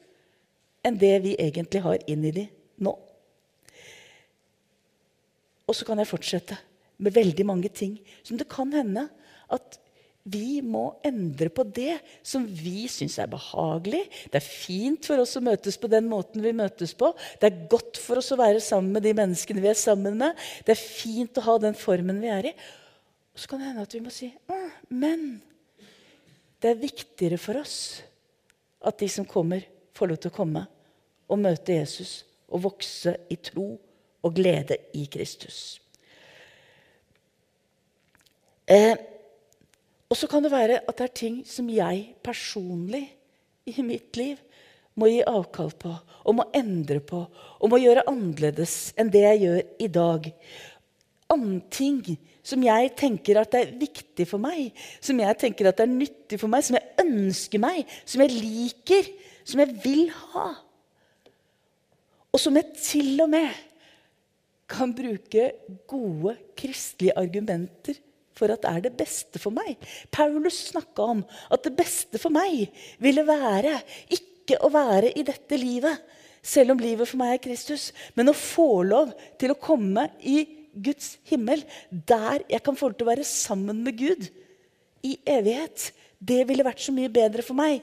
enn 0.87 0.97
det 1.01 1.15
vi 1.25 1.35
egentlig 1.41 1.83
har 1.85 2.03
inn 2.11 2.25
i 2.25 2.33
de 2.35 2.47
nå. 2.85 2.93
Og 5.67 5.75
så 5.75 5.87
kan 5.87 5.99
jeg 5.99 6.11
fortsette 6.11 6.59
med 7.03 7.15
veldig 7.17 7.47
mange 7.49 7.71
ting 7.73 7.99
som 8.23 8.39
det 8.41 8.49
kan 8.51 8.73
hende 8.75 9.09
at 9.53 9.81
vi 10.27 10.59
må 10.65 10.89
endre 11.07 11.47
på 11.55 11.63
det 11.71 12.01
som 12.27 12.43
vi 12.51 12.89
syns 12.91 13.15
er 13.23 13.29
behagelig. 13.31 14.01
Det 14.33 14.41
er 14.41 14.47
fint 14.47 15.07
for 15.07 15.23
oss 15.23 15.37
å 15.39 15.43
møtes 15.45 15.79
på 15.79 15.91
den 15.91 16.09
måten 16.11 16.43
vi 16.43 16.51
møtes 16.57 16.97
på. 16.99 17.13
Det 17.39 17.47
er 17.47 17.69
godt 17.71 18.01
for 18.03 18.19
oss 18.19 18.33
å 18.35 18.41
være 18.41 18.63
sammen 18.65 18.97
med 18.97 19.07
de 19.07 19.15
menneskene 19.15 19.63
vi 19.63 19.71
er 19.71 19.79
sammen 19.79 20.19
med. 20.19 20.35
Det 20.67 20.75
er 20.75 20.83
fint 20.83 21.39
å 21.39 21.47
ha 21.47 21.57
den 21.63 21.79
formen 21.79 22.19
vi 22.23 22.33
er 22.33 22.51
i. 22.51 22.55
Så 23.39 23.47
kan 23.47 23.63
det 23.63 23.71
hende 23.71 23.87
at 23.87 23.95
vi 23.95 24.03
må 24.03 24.11
si 24.11 24.33
men 24.89 25.39
det 26.63 26.73
er 26.73 26.81
viktigere 26.81 27.39
for 27.39 27.61
oss 27.61 27.79
at 28.87 28.99
de 28.99 29.09
som 29.11 29.27
kommer, 29.29 29.63
får 29.97 30.11
lov 30.11 30.19
til 30.21 30.33
å 30.33 30.37
komme 30.37 30.63
og 31.31 31.41
møte 31.41 31.77
Jesus 31.79 32.19
og 32.51 32.67
vokse 32.67 33.15
i 33.31 33.39
tro 33.41 33.71
og 34.27 34.35
glede 34.35 34.79
i 34.99 35.07
Kristus. 35.11 35.79
Eh, 38.67 38.97
og 40.11 40.19
så 40.19 40.29
kan 40.31 40.43
det 40.43 40.53
være 40.55 40.81
at 40.83 40.99
det 40.99 41.07
er 41.07 41.19
ting 41.23 41.39
som 41.47 41.69
jeg 41.71 42.15
personlig 42.25 43.05
i 43.67 43.83
mitt 43.83 44.15
liv 44.19 44.39
må 44.97 45.11
gi 45.11 45.21
avkall 45.27 45.73
på 45.77 45.93
og 46.27 46.39
må 46.39 46.47
endre 46.57 47.01
på 47.05 47.21
og 47.27 47.71
må 47.71 47.81
gjøre 47.83 48.07
annerledes 48.11 48.95
enn 48.99 49.11
det 49.13 49.23
jeg 49.25 49.43
gjør 49.45 49.61
i 49.83 49.91
dag. 49.99 50.31
Andre 51.35 51.61
ting 51.75 52.01
som 52.47 52.63
jeg 52.63 52.93
tenker 52.99 53.41
at 53.41 53.57
er 53.59 53.73
viktig 53.75 54.29
for 54.31 54.43
meg, 54.43 54.71
som 55.03 55.19
jeg 55.19 55.39
tenker 55.43 55.71
at 55.71 55.83
er 55.83 55.91
nyttig 55.91 56.39
for 56.39 56.51
meg, 56.51 56.63
som 56.63 56.79
jeg 56.79 57.03
ønsker 57.03 57.63
meg, 57.63 57.83
som 58.07 58.23
jeg 58.23 58.37
liker, 58.37 59.09
som 59.43 59.63
jeg 59.63 59.75
vil 59.83 60.05
ha. 60.31 60.47
Og 62.31 62.43
som 62.43 62.55
jeg 62.59 62.71
til 62.79 63.25
og 63.25 63.33
med 63.35 63.51
kan 64.71 64.95
bruke 64.95 65.51
gode 65.91 66.37
kristelige 66.59 67.15
argumenter 67.19 67.99
for 68.37 68.53
at 68.53 68.63
det 68.65 68.73
er 68.73 68.85
det 68.87 68.95
beste 68.99 69.41
for 69.43 69.55
meg. 69.55 69.77
Paulus 70.13 70.59
snakka 70.71 71.09
om 71.15 71.23
at 71.53 71.65
det 71.65 71.75
beste 71.79 72.21
for 72.23 72.35
meg 72.35 72.69
ville 73.03 73.25
være 73.27 73.79
ikke 74.13 74.61
å 74.63 74.71
være 74.75 75.15
i 75.17 75.25
dette 75.27 75.59
livet, 75.61 76.05
selv 76.47 76.77
om 76.77 76.83
livet 76.83 77.09
for 77.11 77.19
meg 77.19 77.35
er 77.35 77.43
Kristus, 77.43 77.91
men 78.15 78.31
å 78.31 78.37
få 78.37 78.85
lov 78.87 79.11
til 79.41 79.53
å 79.53 79.59
komme 79.59 80.07
i 80.23 80.45
Guds 80.77 81.17
himmel, 81.27 81.65
der 81.91 82.45
jeg 82.51 82.63
kan 82.63 82.77
få 82.77 82.91
lov 82.91 82.99
til 82.99 83.09
å 83.09 83.13
være 83.15 83.27
sammen 83.27 83.81
med 83.83 83.97
Gud 83.99 84.29
i 85.07 85.17
evighet. 85.27 85.91
Det 86.21 86.45
ville 86.49 86.67
vært 86.67 86.85
så 86.85 86.95
mye 86.95 87.13
bedre 87.13 87.45
for 87.45 87.59
meg. 87.59 87.81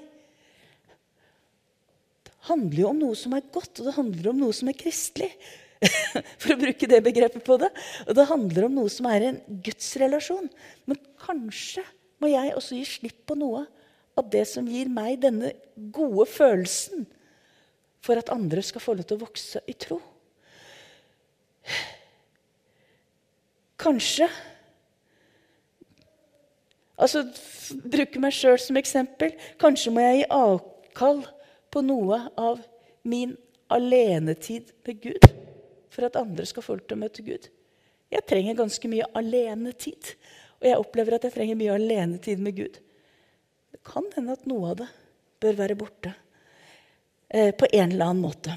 Det 2.23 2.33
handler 2.49 2.79
jo 2.83 2.87
om 2.91 3.01
noe 3.01 3.17
som 3.19 3.35
er 3.35 3.45
godt, 3.53 3.81
og 3.81 3.89
det 3.89 3.97
handler 3.97 4.31
om 4.31 4.41
noe 4.45 4.55
som 4.55 4.69
er 4.69 4.77
kristelig. 4.77 5.31
for 6.41 6.53
å 6.53 6.59
bruke 6.59 6.89
det 6.89 7.01
begrepet 7.05 7.43
på 7.45 7.57
det. 7.61 7.69
Og 8.07 8.15
det 8.17 8.29
handler 8.29 8.67
om 8.67 8.77
noe 8.79 8.91
som 8.91 9.07
er 9.11 9.27
en 9.29 9.39
gudsrelasjon. 9.65 10.49
Men 10.89 10.99
kanskje 11.23 11.83
må 12.23 12.31
jeg 12.31 12.53
også 12.55 12.77
gi 12.79 12.85
slipp 12.87 13.23
på 13.27 13.37
noe 13.39 13.65
av 14.19 14.29
det 14.31 14.45
som 14.49 14.67
gir 14.69 14.91
meg 14.93 15.19
denne 15.23 15.53
gode 15.95 16.27
følelsen, 16.29 17.07
for 18.03 18.19
at 18.19 18.31
andre 18.33 18.61
skal 18.65 18.83
få 18.83 18.97
lov 18.97 19.07
til 19.07 19.17
å 19.17 19.23
vokse 19.23 19.61
i 19.67 19.75
tro. 19.79 19.99
Kanskje 23.79 24.29
Altså, 27.03 27.23
bruke 27.89 28.19
meg 28.21 28.35
sjøl 28.37 28.59
som 28.61 28.77
eksempel. 28.77 29.33
Kanskje 29.59 29.91
må 29.91 30.03
jeg 30.05 30.19
gi 30.21 30.27
avkall 30.31 31.23
på 31.73 31.81
noe 31.83 32.19
av 32.37 32.61
min 33.01 33.33
alenetid 33.73 34.69
med 34.85 35.01
Gud 35.01 35.42
for 35.93 36.07
at 36.07 36.17
andre 36.19 36.45
skal 36.49 36.65
få 36.65 36.77
lov 36.77 36.87
til 36.87 36.97
å 36.97 37.03
møte 37.03 37.25
Gud. 37.25 37.47
Jeg 38.13 38.25
trenger 38.29 38.57
ganske 38.57 38.89
mye 38.91 39.07
alenetid. 39.17 40.13
Og 40.61 40.69
jeg 40.69 40.79
opplever 40.79 41.17
at 41.17 41.25
jeg 41.27 41.35
trenger 41.35 41.59
mye 41.59 41.77
alenetid 41.77 42.41
med 42.43 42.57
Gud. 42.57 42.77
Det 43.73 43.81
kan 43.85 44.05
hende 44.15 44.37
at 44.37 44.45
noe 44.49 44.73
av 44.73 44.83
det 44.83 44.89
bør 45.43 45.57
være 45.59 45.75
borte 45.79 46.13
eh, 47.27 47.51
på 47.51 47.67
en 47.67 47.91
eller 47.91 48.05
annen 48.05 48.23
måte. 48.23 48.55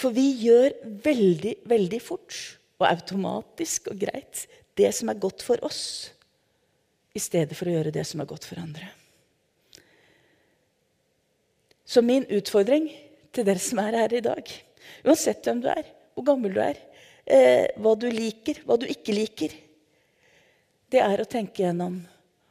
For 0.00 0.14
vi 0.14 0.26
gjør 0.42 0.74
veldig, 1.04 1.54
veldig 1.70 2.00
fort 2.02 2.34
og 2.80 2.88
automatisk 2.88 3.92
og 3.92 4.00
greit 4.02 4.44
det 4.74 4.90
som 4.96 5.12
er 5.12 5.20
godt 5.22 5.44
for 5.46 5.62
oss, 5.64 6.10
i 7.14 7.22
stedet 7.22 7.54
for 7.54 7.70
å 7.70 7.76
gjøre 7.76 7.92
det 7.94 8.02
som 8.08 8.18
er 8.18 8.26
godt 8.26 8.46
for 8.48 8.58
andre. 8.58 8.88
Så 11.86 12.02
min 12.02 12.26
utfordring 12.26 12.88
til 13.30 13.46
dere 13.46 13.62
som 13.62 13.78
er 13.84 14.00
her 14.00 14.16
i 14.18 14.24
dag, 14.24 14.50
Uansett 15.02 15.44
hvem 15.46 15.60
du 15.64 15.68
er, 15.72 15.88
hvor 16.14 16.28
gammel 16.30 16.54
du 16.54 16.60
er, 16.62 16.78
eh, 17.26 17.66
hva 17.80 17.94
du 17.98 18.06
liker, 18.12 18.62
hva 18.64 18.78
du 18.78 18.86
ikke 18.86 19.16
liker. 19.16 19.54
Det 20.90 21.02
er 21.02 21.20
å 21.20 21.28
tenke 21.28 21.64
gjennom 21.64 22.02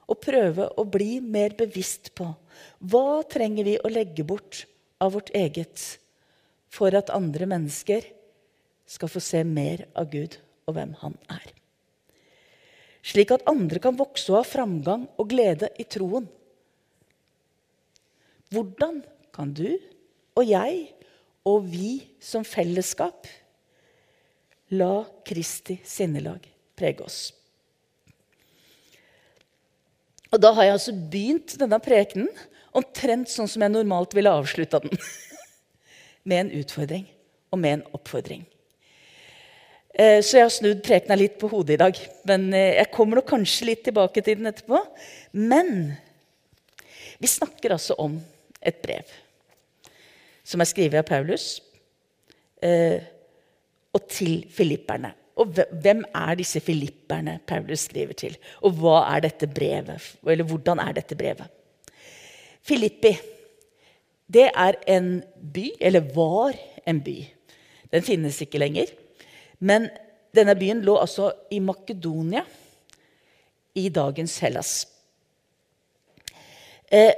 og 0.09 0.19
prøve 0.19 0.67
å 0.77 0.83
bli 0.83 1.21
mer 1.23 1.55
bevisst 1.57 2.11
på 2.17 2.27
hva 2.83 3.23
trenger 3.31 3.65
vi 3.67 3.77
å 3.79 3.91
legge 3.91 4.25
bort 4.27 4.65
av 5.01 5.13
vårt 5.15 5.31
eget 5.35 5.81
for 6.73 6.93
at 6.97 7.11
andre 7.13 7.47
mennesker 7.49 8.05
skal 8.89 9.11
få 9.11 9.21
se 9.23 9.43
mer 9.47 9.85
av 9.95 10.09
Gud 10.11 10.37
og 10.67 10.75
hvem 10.77 10.93
han 11.01 11.15
er. 11.31 11.53
Slik 13.03 13.33
at 13.35 13.45
andre 13.49 13.81
kan 13.83 13.97
vokse 13.99 14.31
og 14.31 14.39
ha 14.39 14.45
framgang 14.47 15.07
og 15.19 15.29
glede 15.31 15.69
i 15.79 15.85
troen. 15.87 16.27
Hvordan 18.53 19.01
kan 19.35 19.51
du 19.55 19.67
og 20.37 20.45
jeg 20.47 20.87
og 21.47 21.65
vi 21.67 21.97
som 22.23 22.45
fellesskap 22.47 23.27
la 24.73 25.03
Kristi 25.27 25.77
sinnelag 25.85 26.45
prege 26.77 27.05
oss. 27.05 27.19
Og 30.33 30.41
Da 30.41 30.53
har 30.53 30.63
jeg 30.65 30.73
altså 30.77 30.93
begynt 30.93 31.57
denne 31.61 31.77
prekenen 31.83 32.29
omtrent 32.73 33.29
sånn 33.29 33.49
som 33.49 33.61
jeg 33.61 33.73
normalt 33.73 34.15
ville 34.17 34.31
avslutta 34.33 34.79
den. 34.81 34.97
med 36.27 36.45
en 36.45 36.51
utfordring 36.61 37.05
og 37.51 37.59
med 37.59 37.77
en 37.77 37.85
oppfordring. 37.93 38.45
Eh, 39.93 40.23
så 40.25 40.39
jeg 40.39 40.47
har 40.47 40.53
snudd 40.55 40.81
prekena 40.85 41.17
litt 41.19 41.35
på 41.37 41.51
hodet 41.51 41.75
i 41.75 41.81
dag. 41.83 41.99
Men 42.25 42.47
eh, 42.53 42.79
Jeg 42.79 42.89
kommer 42.95 43.19
nok 43.19 43.29
kanskje 43.29 43.67
litt 43.69 43.83
tilbake 43.85 44.23
til 44.25 44.39
den 44.39 44.49
etterpå. 44.49 44.79
Men 45.37 45.93
vi 47.21 47.29
snakker 47.29 47.75
altså 47.75 47.97
om 48.01 48.17
et 48.63 48.81
brev 48.81 49.05
som 50.43 50.61
er 50.61 50.69
skrevet 50.69 51.01
av 51.01 51.07
Paulus, 51.07 51.57
eh, 52.61 53.03
og 53.93 54.07
til 54.09 54.43
filipperne. 54.51 55.13
Og 55.39 55.49
hvem 55.55 56.03
er 56.13 56.37
disse 56.37 56.61
filipperne 56.61 57.39
Paulus 57.47 57.87
skriver 57.87 58.17
til? 58.17 58.35
Og 58.61 58.77
hva 58.77 58.99
er 59.15 59.25
dette 59.25 59.49
brevet? 59.49 60.13
Eller 60.27 60.45
hvordan 60.45 60.81
er 60.83 60.93
dette 60.99 61.17
brevet? 61.17 61.49
Filippi, 62.63 63.15
det 64.33 64.49
er 64.49 64.77
en 64.87 65.17
by, 65.53 65.65
eller 65.81 66.05
var 66.15 66.53
en 66.87 67.01
by. 67.03 67.17
Den 67.91 68.05
finnes 68.05 68.39
ikke 68.41 68.61
lenger. 68.61 68.93
Men 69.59 69.89
denne 70.35 70.55
byen 70.57 70.81
lå 70.85 70.95
altså 71.01 71.31
i 71.51 71.59
Makedonia, 71.59 72.45
i 73.75 73.89
dagens 73.89 74.37
Hellas. 74.43 74.71
Eh, 76.93 77.13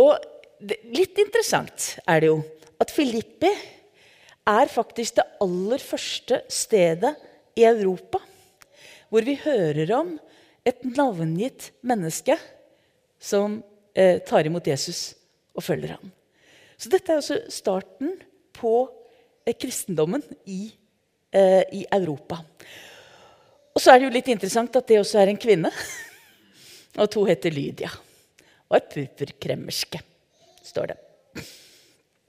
og 0.00 0.16
litt 0.92 1.18
interessant 1.20 1.94
er 2.08 2.22
det 2.22 2.30
jo 2.30 2.40
at 2.80 2.92
Filippi 2.94 3.50
er 4.50 4.72
faktisk 4.72 5.18
det 5.18 5.28
aller 5.44 5.82
første 5.82 6.42
stedet 6.48 7.14
i 7.58 7.66
Europa 7.68 8.22
hvor 9.10 9.26
vi 9.26 9.34
hører 9.42 9.90
om 9.96 10.14
et 10.66 10.84
navngitt 10.86 11.70
menneske 11.86 12.36
som 13.20 13.58
eh, 13.94 14.20
tar 14.26 14.46
imot 14.46 14.66
Jesus 14.70 15.16
og 15.56 15.64
følger 15.66 15.96
ham. 15.96 16.12
Så 16.78 16.92
dette 16.92 17.12
er 17.12 17.20
altså 17.20 17.40
starten 17.52 18.14
på 18.56 18.74
eh, 19.44 19.56
kristendommen 19.58 20.22
i, 20.46 20.70
eh, 21.34 21.64
i 21.74 21.82
Europa. 21.90 22.38
Og 23.74 23.82
så 23.82 23.92
er 23.92 24.00
det 24.00 24.08
jo 24.08 24.14
litt 24.14 24.30
interessant 24.32 24.78
at 24.78 24.88
det 24.88 25.00
også 25.02 25.20
er 25.20 25.32
en 25.32 25.40
kvinne. 25.40 25.72
Og 26.98 27.04
at 27.06 27.14
hun 27.18 27.28
heter 27.30 27.54
Lydia. 27.54 27.90
Og 28.70 28.78
er 28.78 28.88
purpurkremmerske, 28.94 30.00
står 30.66 30.92
det. 30.92 30.96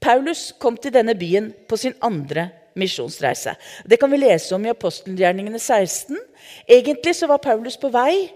Paulus 0.02 0.50
kom 0.58 0.78
til 0.82 0.94
denne 0.94 1.14
byen 1.18 1.52
på 1.70 1.78
sin 1.78 1.94
andre 2.02 2.50
misjonsreise. 2.80 3.54
Det 3.86 4.00
kan 4.00 4.12
vi 4.12 4.22
lese 4.22 4.56
om 4.56 4.66
i 4.66 4.72
apostelgjerningene 4.72 5.60
16. 5.60 6.18
Egentlig 6.66 7.14
så 7.18 7.30
var 7.30 7.44
Paulus 7.44 7.78
på 7.78 7.92
vei 7.94 8.32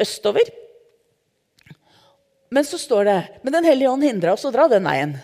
østover. 0.00 0.48
Men 2.52 2.64
så 2.68 2.78
står 2.78 3.04
det 3.04 3.18
Men 3.42 3.52
Den 3.52 3.64
hellige 3.64 3.90
ånd 3.90 4.04
hindra 4.04 4.32
oss 4.32 4.44
å 4.44 4.52
dra 4.54 4.68
den 4.68 4.88
veien. 4.88 5.16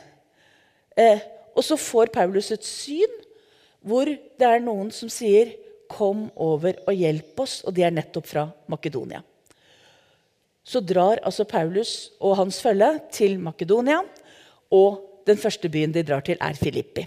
Eh, 0.97 1.21
og 1.57 1.65
så 1.65 1.77
får 1.79 2.13
Paulus 2.13 2.51
et 2.53 2.65
syn 2.67 3.17
hvor 3.85 4.05
det 4.09 4.47
er 4.47 4.61
noen 4.61 4.91
som 4.91 5.09
sier 5.09 5.55
'Kom 5.89 6.31
over 6.37 6.75
og 6.87 6.93
hjelp 6.93 7.41
oss', 7.41 7.65
og 7.65 7.73
de 7.73 7.83
er 7.83 7.91
nettopp 7.91 8.27
fra 8.27 8.53
Makedonia. 8.69 9.23
Så 10.63 10.85
drar 10.85 11.17
altså 11.25 11.49
Paulus 11.49 12.11
og 12.21 12.37
hans 12.37 12.61
følge 12.61 13.01
til 13.11 13.39
Makedonia, 13.41 14.03
og 14.71 15.08
den 15.29 15.41
første 15.41 15.71
byen 15.73 15.93
de 15.95 16.05
drar 16.07 16.25
til, 16.27 16.39
er 16.41 16.59
Filippi. 16.59 17.07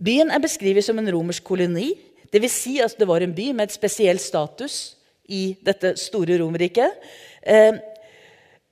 Byen 0.00 0.32
er 0.32 0.40
beskrevet 0.40 0.86
som 0.86 0.98
en 1.00 1.10
romersk 1.12 1.44
koloni. 1.44 1.92
Dvs. 2.30 2.56
Si 2.56 2.78
at 2.80 2.96
det 2.98 3.08
var 3.10 3.24
en 3.24 3.34
by 3.36 3.50
med 3.52 3.68
et 3.68 3.74
spesiell 3.74 4.20
status 4.22 4.96
i 5.30 5.56
dette 5.66 5.94
store 6.00 6.38
Romerriket. 6.40 7.08
Eh, 7.42 7.80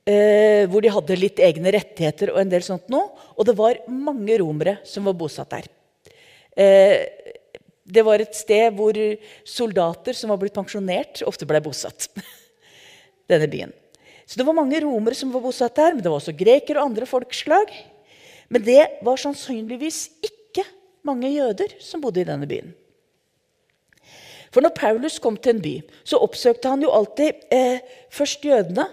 eh, 0.08 0.64
hvor 0.70 0.84
de 0.84 0.92
hadde 0.94 1.18
litt 1.18 1.42
egne 1.44 1.72
rettigheter 1.74 2.32
og 2.32 2.40
en 2.42 2.54
del 2.54 2.64
sånt 2.64 2.88
noe. 2.92 3.10
Og 3.36 3.48
det 3.48 3.56
var 3.58 3.82
mange 3.92 4.38
romere 4.40 4.78
som 4.88 5.06
var 5.08 5.18
bosatt 5.18 5.52
der. 5.52 5.68
Eh, 6.58 6.96
det 7.88 8.04
var 8.04 8.20
et 8.20 8.36
sted 8.36 8.72
hvor 8.76 8.96
soldater 9.48 10.16
som 10.16 10.32
var 10.32 10.40
blitt 10.40 10.56
pensjonert, 10.56 11.22
ofte 11.28 11.48
ble 11.48 11.60
bosatt. 11.64 12.08
Denne 13.30 13.48
byen. 13.50 13.72
Så 14.28 14.36
det 14.36 14.44
var 14.44 14.56
mange 14.58 14.80
romere 14.84 15.16
som 15.16 15.32
var 15.32 15.40
bosatt 15.40 15.78
der, 15.78 15.94
men 15.94 16.04
det 16.04 16.10
var 16.10 16.20
også 16.20 16.36
grekere 16.36 16.82
og 16.82 16.90
andre 16.90 17.08
folkeslag. 17.08 17.72
Men 18.52 18.64
det 18.64 18.82
var 19.04 19.20
sannsynligvis 19.20 20.02
ikke 20.24 20.66
mange 21.08 21.30
jøder 21.32 21.72
som 21.80 22.02
bodde 22.04 22.20
i 22.20 22.28
denne 22.28 22.48
byen. 22.48 22.74
For 24.52 24.64
når 24.64 24.76
Paulus 24.76 25.18
kom 25.20 25.36
til 25.36 25.56
en 25.56 25.62
by, 25.64 25.74
så 26.04 26.20
oppsøkte 26.24 26.68
han 26.72 26.84
jo 26.84 26.92
alltid 26.92 27.48
eh, 27.52 27.80
først 28.12 28.44
jødene 28.44 28.84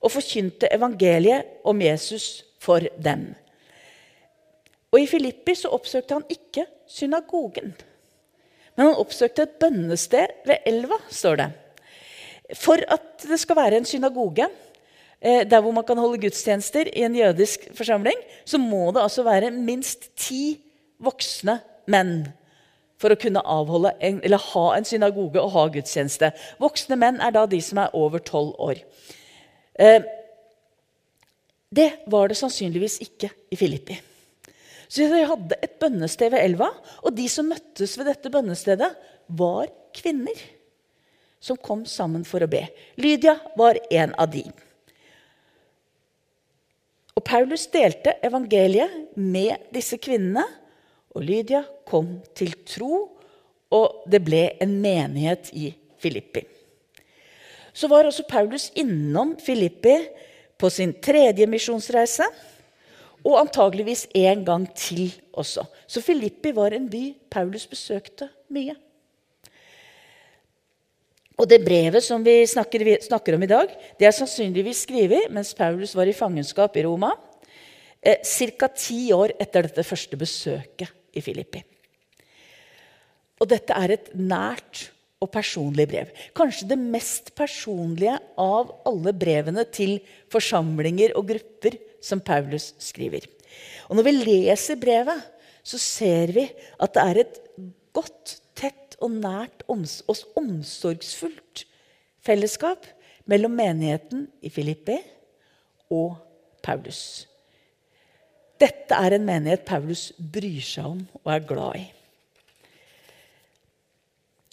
og 0.00 0.14
forkynte 0.14 0.70
evangeliet 0.74 1.62
om 1.66 1.82
Jesus 1.82 2.44
for 2.62 2.82
dem. 2.98 3.28
Og 4.90 5.02
I 5.02 5.06
Filippi 5.10 5.54
så 5.54 5.70
oppsøkte 5.74 6.18
han 6.18 6.26
ikke 6.30 6.66
synagogen. 6.90 7.74
Men 8.74 8.88
han 8.88 8.98
oppsøkte 8.98 9.46
et 9.46 9.58
bønnested 9.62 10.46
ved 10.46 10.66
elva, 10.66 10.98
står 11.10 11.42
det. 11.42 11.48
For 12.58 12.82
at 12.90 13.26
det 13.28 13.38
skal 13.38 13.58
være 13.58 13.78
en 13.78 13.86
synagoge, 13.86 14.48
der 15.20 15.60
hvor 15.60 15.74
man 15.76 15.84
kan 15.84 15.98
holde 16.00 16.20
gudstjenester 16.22 16.88
i 16.96 17.02
en 17.04 17.16
jødisk 17.16 17.66
forsamling, 17.76 18.16
så 18.48 18.56
må 18.58 18.86
det 18.94 19.02
altså 19.02 19.24
være 19.26 19.50
minst 19.52 20.08
ti 20.16 20.56
voksne 21.00 21.58
menn 21.92 22.22
for 23.00 23.12
å 23.12 23.18
kunne 23.20 23.40
en, 24.04 24.20
ha 24.20 24.64
en 24.76 24.86
synagoge 24.88 25.40
og 25.40 25.52
ha 25.54 25.66
gudstjeneste. 25.72 26.32
Voksne 26.60 26.98
menn 27.00 27.20
er 27.24 27.32
da 27.36 27.46
de 27.48 27.60
som 27.64 27.80
er 27.80 27.96
over 27.96 28.22
tolv 28.24 28.52
år. 28.60 28.82
Eh, 29.80 30.04
det 31.70 31.90
var 32.10 32.28
det 32.28 32.36
sannsynligvis 32.40 32.98
ikke 33.06 33.30
i 33.52 33.58
Filippi. 33.58 33.96
Så 34.90 35.06
de 35.06 35.22
hadde 35.22 35.56
et 35.62 35.76
bønnested 35.80 36.32
ved 36.34 36.42
elva, 36.42 36.72
og 37.06 37.14
de 37.14 37.28
som 37.30 37.46
møttes 37.48 37.94
ved 37.96 38.10
dette 38.10 38.32
bønnestedet, 38.32 38.90
var 39.30 39.70
kvinner 39.94 40.40
som 41.40 41.56
kom 41.56 41.84
sammen 41.86 42.24
for 42.26 42.42
å 42.42 42.50
be. 42.50 42.64
Lydia 43.00 43.36
var 43.56 43.78
en 43.94 44.16
av 44.18 44.32
de. 44.32 44.42
Og 47.20 47.24
Paulus 47.28 47.66
delte 47.68 48.14
evangeliet 48.24 49.10
med 49.20 49.68
disse 49.76 49.98
kvinnene 50.00 50.46
og 51.12 51.26
Lydia 51.26 51.60
kom 51.84 52.14
til 52.32 52.54
tro, 52.64 53.10
og 53.76 54.06
det 54.08 54.22
ble 54.24 54.46
en 54.62 54.72
menighet 54.80 55.50
i 55.52 55.66
Filippi. 56.00 56.46
Så 57.76 57.90
var 57.92 58.08
også 58.08 58.24
Paulus 58.24 58.70
innom 58.72 59.34
Filippi 59.36 59.98
på 60.56 60.70
sin 60.72 60.94
tredje 60.96 61.44
misjonsreise. 61.46 62.24
Og 63.20 63.36
antageligvis 63.36 64.06
en 64.16 64.46
gang 64.46 64.64
til 64.72 65.12
også. 65.36 65.66
Så 65.84 66.00
Filippi 66.00 66.54
var 66.56 66.72
en 66.72 66.88
by 66.88 67.10
Paulus 67.28 67.66
besøkte 67.68 68.30
mye. 68.48 68.72
Og 71.40 71.48
det 71.48 71.62
brevet 71.64 72.04
som 72.04 72.20
vi 72.24 72.42
snakker, 72.48 72.84
snakker 73.00 73.36
om 73.36 73.44
i 73.46 73.48
dag, 73.48 73.72
det 73.96 74.08
er 74.08 74.12
sannsynligvis 74.12 74.84
skrevet 74.84 75.30
mens 75.32 75.54
Paulus 75.56 75.94
var 75.96 76.10
i 76.10 76.16
fangenskap 76.16 76.76
i 76.76 76.84
Roma. 76.84 77.14
Eh, 78.00 78.20
Ca. 78.24 78.68
ti 78.68 79.08
år 79.16 79.32
etter 79.40 79.68
dette 79.68 79.84
første 79.84 80.18
besøket 80.20 80.92
i 81.16 81.24
Filippi. 81.24 81.62
Og 83.40 83.48
dette 83.48 83.72
er 83.72 83.96
et 83.96 84.10
nært 84.12 84.90
og 85.20 85.30
personlig 85.32 85.86
brev. 85.88 86.12
Kanskje 86.36 86.68
det 86.68 86.80
mest 86.80 87.32
personlige 87.36 88.18
av 88.40 88.72
alle 88.88 89.12
brevene 89.16 89.64
til 89.72 89.98
forsamlinger 90.32 91.16
og 91.16 91.28
grupper 91.32 91.76
som 92.04 92.20
Paulus 92.24 92.74
skriver. 92.80 93.24
Og 93.88 93.96
Når 93.96 94.06
vi 94.06 94.16
leser 94.16 94.80
brevet, 94.80 95.24
så 95.64 95.80
ser 95.80 96.32
vi 96.36 96.46
at 96.80 96.94
det 96.94 97.02
er 97.04 97.20
et 97.24 97.40
godt, 97.96 98.38
og 99.00 99.16
nært 99.16 99.64
oss 99.70 100.24
omsorgsfullt 100.38 101.64
fellesskap 102.24 102.86
mellom 103.30 103.54
menigheten 103.56 104.26
i 104.44 104.52
Filippi 104.52 104.98
og 105.92 106.16
Paulus. 106.64 107.26
Dette 108.60 108.92
er 108.92 109.16
en 109.16 109.24
menighet 109.24 109.64
Paulus 109.64 110.10
bryr 110.18 110.60
seg 110.64 110.90
om 110.90 111.04
og 111.22 111.32
er 111.32 111.46
glad 111.48 111.78
i. 111.80 111.86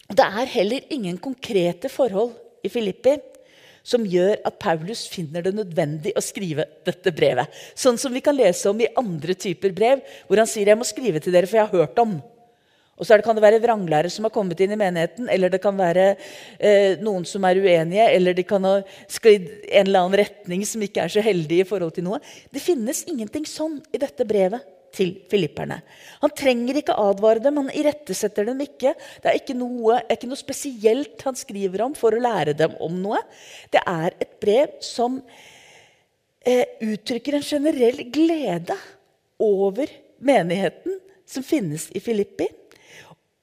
Det 0.07 0.23
er 0.23 0.53
heller 0.53 0.93
ingen 0.95 1.17
konkrete 1.19 1.91
forhold 1.91 2.31
i 2.63 2.71
Filippi 2.71 3.17
som 3.87 4.05
gjør 4.07 4.39
at 4.47 4.59
Paulus 4.59 5.05
finner 5.11 5.43
det 5.43 5.53
nødvendig 5.55 6.13
å 6.15 6.23
skrive 6.23 6.65
dette 6.87 7.11
brevet. 7.15 7.51
Sånn 7.75 7.99
som 7.99 8.11
vi 8.15 8.23
kan 8.23 8.35
lese 8.35 8.67
om 8.71 8.79
i 8.83 8.89
andre 8.99 9.35
typer 9.35 9.75
brev, 9.75 10.01
hvor 10.27 10.39
han 10.41 10.49
sier 10.49 10.67
jeg 10.67 10.79
må 10.79 10.87
skrive 10.87 11.21
til 11.23 11.35
dere, 11.35 11.47
for 11.47 11.59
jeg 11.59 11.69
har 11.69 11.83
hørt 11.85 12.01
om. 12.03 12.17
Og 12.97 13.05
så 13.05 13.17
kan 13.21 13.37
det 13.37 13.43
være 13.43 13.61
vranglærer 13.61 14.09
som 14.09 14.25
har 14.25 14.33
kommet 14.33 14.59
inn 14.63 14.73
i 14.73 14.79
menigheten, 14.79 15.27
eller 15.29 15.51
det 15.53 15.59
kan 15.61 15.77
være 15.77 16.07
eh, 16.57 16.97
noen 17.03 17.27
som 17.29 17.45
er 17.45 17.59
uenige, 17.61 18.07
eller 18.15 18.33
de 18.37 18.45
kan 18.47 18.65
ha 18.65 18.79
sklidd 19.11 19.45
en 19.67 19.85
eller 19.85 20.01
annen 20.01 20.19
retning 20.23 20.65
som 20.65 20.81
ikke 20.81 21.03
er 21.05 21.13
så 21.13 21.21
heldig 21.25 21.61
i 21.61 21.67
forhold 21.69 21.93
til 21.93 22.07
noe. 22.07 22.19
Det 22.49 22.63
finnes 22.63 23.03
ingenting 23.09 23.45
sånn 23.49 23.77
i 23.93 24.01
dette 24.01 24.25
brevet 24.27 24.65
til 24.97 25.13
filipperne. 25.29 25.81
Han 26.23 26.33
trenger 26.33 26.79
ikke 26.79 26.97
advare 26.97 27.43
dem, 27.43 27.59
han 27.61 27.69
irettesetter 27.75 28.47
dem 28.49 28.65
ikke. 28.65 28.95
Det 29.21 29.29
er 29.29 29.39
ikke 29.43 29.57
noe, 29.57 29.99
ikke 30.09 30.29
noe 30.31 30.39
spesielt 30.39 31.21
han 31.27 31.37
skriver 31.37 31.85
om 31.85 31.93
for 31.97 32.15
å 32.15 32.23
lære 32.23 32.57
dem 32.57 32.73
om 32.81 32.97
noe. 33.03 33.21
Det 33.73 33.83
er 33.83 34.17
et 34.17 34.37
brev 34.41 34.77
som 34.81 35.19
eh, 36.41 36.65
uttrykker 36.81 37.37
en 37.37 37.45
generell 37.45 38.07
glede 38.09 38.77
over 39.37 39.91
menigheten 40.17 40.97
som 41.27 41.45
finnes 41.45 41.91
i 41.93 42.01
Filippi 42.01 42.47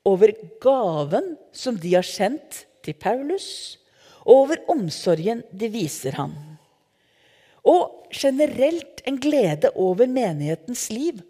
over 0.05 0.33
gaven 0.61 1.35
som 1.53 1.79
de 1.81 1.95
har 1.97 2.07
sendt 2.07 2.64
til 2.85 2.97
Paulus, 3.01 3.79
og 4.25 4.45
over 4.45 4.61
omsorgen 4.73 5.43
de 5.53 5.69
viser 5.73 6.17
ham. 6.19 6.35
Og 7.64 8.09
generelt 8.12 9.01
en 9.09 9.17
glede 9.21 9.71
over 9.81 10.09
menighetens 10.09 10.90
liv 10.93 11.23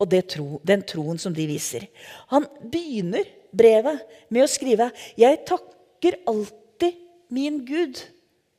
og 0.00 0.12
tro, 0.28 0.60
den 0.64 0.82
troen 0.82 1.20
som 1.20 1.34
de 1.36 1.46
viser. 1.48 1.86
Han 2.32 2.46
begynner 2.72 3.28
brevet 3.52 4.02
med 4.28 4.44
å 4.44 4.50
skrive 4.50 4.90
'Jeg 5.16 5.44
takker 5.46 6.18
alltid 6.26 6.94
min 7.30 7.64
Gud 7.64 8.00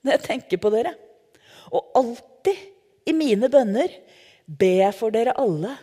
når 0.04 0.12
jeg 0.12 0.24
tenker 0.24 0.58
på 0.58 0.70
dere'. 0.70 0.96
Og 1.72 1.92
alltid 1.96 2.58
i 3.06 3.14
mine 3.14 3.50
bønner 3.50 3.90
ber 4.46 4.78
jeg 4.86 4.94
for 4.94 5.10
dere 5.10 5.38
alle 5.38 5.78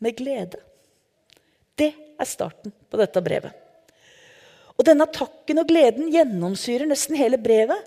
med 0.00 0.16
glede. 0.16 0.58
Det 1.76 1.92
er 2.20 2.28
starten 2.28 2.72
på 2.90 3.00
dette 3.00 3.22
brevet. 3.24 3.54
Og 4.78 4.86
denne 4.88 5.06
takken 5.12 5.60
og 5.60 5.68
gleden 5.68 6.08
gjennomsyrer 6.12 6.88
nesten 6.88 7.18
hele 7.18 7.40
brevet. 7.40 7.80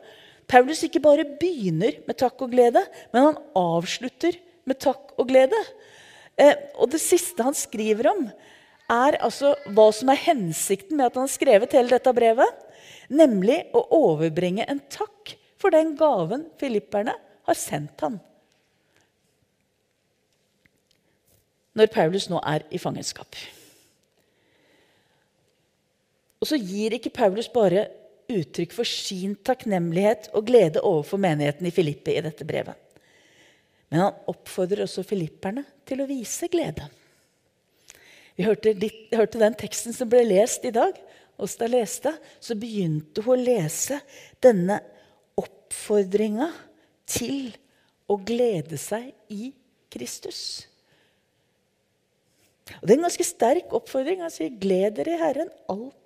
Paulus 0.49 0.83
ikke 0.85 1.01
bare 1.01 1.25
begynner 1.39 2.01
med 2.07 2.19
takk 2.19 2.43
og 2.45 2.51
glede, 2.53 2.83
men 3.13 3.29
han 3.29 3.39
avslutter 3.57 4.37
med 4.69 4.79
takk 4.83 5.15
og 5.17 5.29
glede. 5.31 5.57
Eh, 6.37 6.53
og 6.77 6.91
det 6.93 7.01
siste 7.01 7.45
han 7.45 7.57
skriver 7.57 8.11
om, 8.11 8.27
er 8.93 9.17
altså 9.23 9.55
hva 9.73 9.87
som 9.95 10.11
er 10.11 10.21
hensikten 10.21 10.99
med 10.99 11.07
at 11.07 11.17
han 11.17 11.25
har 11.25 11.33
skrevet 11.33 11.73
hele 11.73 11.95
dette 11.95 12.13
brevet. 12.13 12.67
Nemlig 13.13 13.63
å 13.73 13.85
overbringe 13.95 14.67
en 14.69 14.83
takk 14.93 15.33
for 15.61 15.73
den 15.73 15.95
gaven 15.97 16.45
filipperne 16.61 17.15
har 17.47 17.57
sendt 17.57 18.05
ham. 18.05 18.19
når 21.77 21.89
Paulus 21.93 22.29
nå 22.29 22.41
er 22.45 22.65
i 22.71 22.81
fangenskap. 22.81 23.35
Og 26.43 26.49
så 26.49 26.59
gir 26.59 26.91
ikke 26.97 27.13
Paulus 27.15 27.47
bare 27.47 27.85
uttrykk 28.27 28.73
for 28.75 28.87
sin 28.87 29.37
takknemlighet 29.47 30.27
og 30.35 30.49
glede 30.49 30.81
overfor 30.83 31.21
menigheten 31.23 31.69
i 31.69 31.71
Filippi 31.71 32.17
i 32.17 32.23
dette 32.25 32.43
brevet. 32.47 32.75
Men 33.87 34.01
han 34.03 34.27
oppfordrer 34.27 34.83
også 34.83 35.05
filipperne 35.07 35.63
til 35.87 36.03
å 36.03 36.09
vise 36.09 36.49
glede. 36.51 36.89
Vi 38.35 38.43
hørte, 38.43 38.73
litt, 38.75 39.07
hørte 39.15 39.39
den 39.39 39.55
teksten 39.55 39.95
som 39.95 40.11
ble 40.11 40.25
lest 40.25 40.67
i 40.67 40.73
dag. 40.75 40.99
Åsta 41.39 41.69
leste, 41.69 42.11
så 42.43 42.57
begynte 42.59 43.23
hun 43.23 43.37
å 43.37 43.39
lese 43.39 44.01
denne 44.43 44.81
oppfordringa 45.39 46.51
til 47.07 47.53
å 48.11 48.19
glede 48.19 48.81
seg 48.81 49.13
i 49.31 49.53
Kristus. 49.93 50.43
Og 52.81 52.87
Det 52.87 52.95
er 52.95 52.99
en 52.99 53.07
ganske 53.07 53.31
sterk 53.31 53.73
oppfordring. 53.79 54.25
Han 54.25 54.33
sier 54.33 54.51
'gled 54.51 54.99
dere 54.99 55.15
i 55.15 55.21
Herren 55.23 55.53
alltid'. 55.71 56.02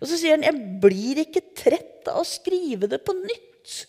Og 0.00 0.08
så 0.08 0.18
sier 0.18 0.36
han 0.36 0.44
'jeg 0.44 0.80
blir 0.80 1.20
ikke 1.22 1.44
trett 1.56 2.08
av 2.08 2.20
å 2.20 2.28
skrive 2.28 2.88
det 2.88 3.00
på 3.04 3.14
nytt'. 3.16 3.86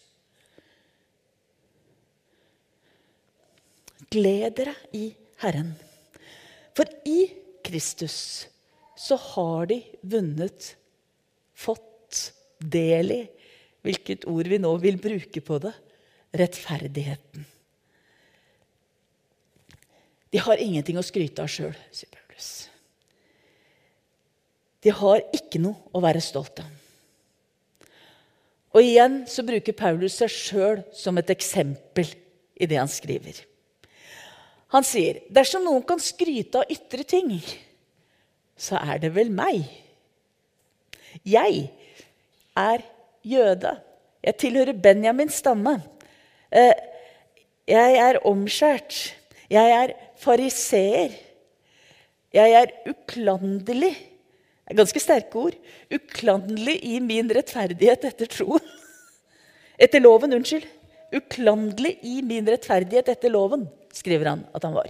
Gled 4.10 4.56
dere 4.56 4.76
i 4.93 5.13
Herren. 5.43 5.76
For 6.74 6.86
i 7.06 7.28
Kristus 7.65 8.48
så 8.98 9.17
har 9.34 9.67
de 9.70 9.82
vunnet, 10.02 10.76
fått 11.58 12.32
del 12.60 13.12
i, 13.12 13.22
hvilket 13.86 14.26
ord 14.30 14.48
vi 14.48 14.60
nå 14.62 14.72
vil 14.78 14.98
bruke 15.02 15.41
på 15.41 15.60
det, 15.60 15.74
rettferdigheten. 16.38 17.46
De 20.30 20.41
har 20.43 20.62
ingenting 20.62 20.98
å 21.00 21.06
skryte 21.06 21.43
av 21.43 21.50
sjøl, 21.52 21.76
sier 21.91 22.12
Paulus. 22.13 22.70
De 24.84 24.94
har 24.94 25.24
ikke 25.36 25.62
noe 25.62 25.90
å 25.96 26.02
være 26.04 26.22
stolt 26.24 26.62
av. 26.62 26.74
Og 28.78 28.84
igjen 28.86 29.24
så 29.30 29.46
bruker 29.46 29.74
Paulus 29.78 30.20
seg 30.20 30.30
sjøl 30.30 30.82
som 30.94 31.18
et 31.18 31.32
eksempel 31.34 32.10
i 32.58 32.68
det 32.70 32.78
han 32.78 32.92
skriver. 32.92 33.40
Han 34.76 34.86
sier 34.86 35.22
dersom 35.34 35.63
noen 35.66 35.86
kan 35.88 36.02
skryte 36.04 36.62
av 36.62 36.72
ytre 36.74 37.06
ting, 37.08 37.32
så 38.58 38.78
er 38.82 39.00
det 39.02 39.13
vel 39.16 39.32
meg. 39.34 39.63
Jeg 41.26 41.70
er 42.58 42.84
jøde. 43.26 43.74
Jeg 44.24 44.38
tilhører 44.42 44.78
Benjamins 44.84 45.40
stamme. 45.42 45.78
Eh, 46.52 46.74
jeg 47.68 47.98
er 48.02 48.20
omskjært. 48.28 48.98
Jeg 49.50 49.72
er 49.72 49.94
fariseer. 50.20 51.16
Jeg 52.36 52.56
er 52.62 52.74
uklanderlig. 52.92 53.96
Det 54.67 54.75
er 54.75 54.82
ganske 54.82 55.01
sterke 55.01 55.39
ord. 55.39 55.56
Uklanderlig 55.93 56.75
i 56.84 56.99
min 57.03 57.32
rettferdighet 57.32 58.03
etter 58.10 58.30
tro. 58.32 58.60
Etter 59.84 60.03
loven, 60.03 60.36
unnskyld. 60.36 60.67
Uklanderlig 61.15 61.93
i 62.03 62.19
min 62.25 62.47
rettferdighet 62.49 63.08
etter 63.13 63.32
loven, 63.32 63.62
skriver 63.95 64.27
han 64.34 64.41
at 64.58 64.65
han 64.67 64.73
var. 64.75 64.89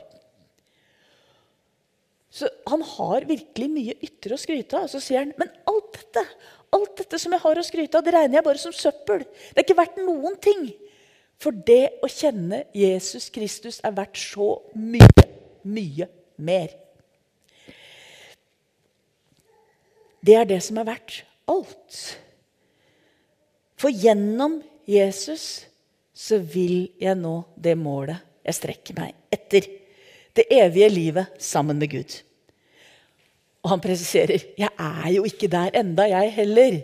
Så 2.33 2.49
han 2.71 2.81
har 2.81 3.27
virkelig 3.29 3.67
mye 3.69 3.93
ytre 4.01 4.33
å 4.33 4.41
skryte 4.41 4.79
av. 4.79 4.87
Så 4.89 5.01
sier 5.03 5.21
han 5.21 5.35
men 5.37 5.51
alt 5.69 5.91
dette 5.99 6.23
alt 6.75 6.97
dette 6.99 7.19
som 7.21 7.31
jeg 7.31 7.43
har 7.43 7.59
å 7.59 7.65
skryte 7.65 7.97
av, 7.97 8.03
det 8.03 8.13
regner 8.15 8.39
jeg 8.39 8.47
bare 8.47 8.61
som 8.61 8.75
søppel. 8.75 9.23
Det 9.23 9.61
er 9.61 9.65
ikke 9.65 9.77
verdt 9.77 10.01
noen 10.03 10.35
ting. 10.43 10.67
For 11.39 11.53
det 11.53 11.99
å 12.03 12.09
kjenne 12.09 12.63
Jesus 12.75 13.29
Kristus 13.33 13.77
er 13.85 13.93
verdt 13.95 14.17
så 14.19 14.55
mye, 14.73 15.27
mye 15.63 16.09
mer. 16.41 16.73
Det 20.27 20.35
er 20.35 20.47
det 20.49 20.59
som 20.65 20.79
er 20.81 20.89
verdt 20.89 21.21
alt. 21.47 21.99
For 23.79 23.93
gjennom 23.93 24.59
Jesus 24.89 25.67
så 26.17 26.39
vil 26.41 26.89
jeg 26.99 27.15
nå 27.19 27.39
det 27.55 27.77
målet 27.79 28.23
jeg 28.47 28.57
strekker 28.57 28.95
meg 28.97 29.15
etter 29.33 29.65
det 30.37 30.45
evige 30.53 30.87
livet 30.91 31.39
sammen 31.43 31.79
med 31.79 31.91
Gud. 31.91 32.13
Og 33.65 33.73
han 33.73 33.83
presiserer 33.83 34.45
jeg 34.55 34.69
er 34.71 35.09
jo 35.11 35.25
ikke 35.27 35.49
der 35.51 35.75
enda, 35.75 36.05
jeg 36.07 36.31
heller. 36.37 36.77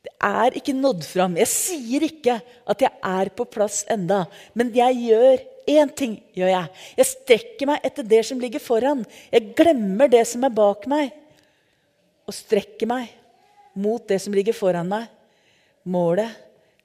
Det 0.00 0.12
er 0.24 0.56
ikke 0.56 0.72
nådd 0.76 1.04
fram. 1.04 1.36
Jeg 1.36 1.50
sier 1.50 2.06
ikke 2.06 2.38
at 2.40 2.84
jeg 2.86 2.92
er 3.04 3.32
på 3.36 3.44
plass 3.44 3.82
enda, 3.92 4.22
men 4.56 4.72
jeg 4.72 4.96
gjør 5.10 5.42
én 5.68 5.92
ting. 5.92 6.16
gjør 6.32 6.54
Jeg 6.54 6.68
Jeg 6.96 7.10
strekker 7.10 7.68
meg 7.68 7.84
etter 7.84 8.06
det 8.06 8.22
som 8.26 8.40
ligger 8.40 8.62
foran. 8.64 9.04
Jeg 9.32 9.52
glemmer 9.58 10.08
det 10.08 10.24
som 10.26 10.44
er 10.44 10.56
bak 10.56 10.86
meg, 10.88 11.12
og 12.30 12.36
strekker 12.36 12.86
meg 12.86 13.10
mot 13.74 14.04
det 14.06 14.20
som 14.22 14.34
ligger 14.34 14.54
foran 14.54 14.86
meg. 14.90 15.08
Målet, 15.90 16.30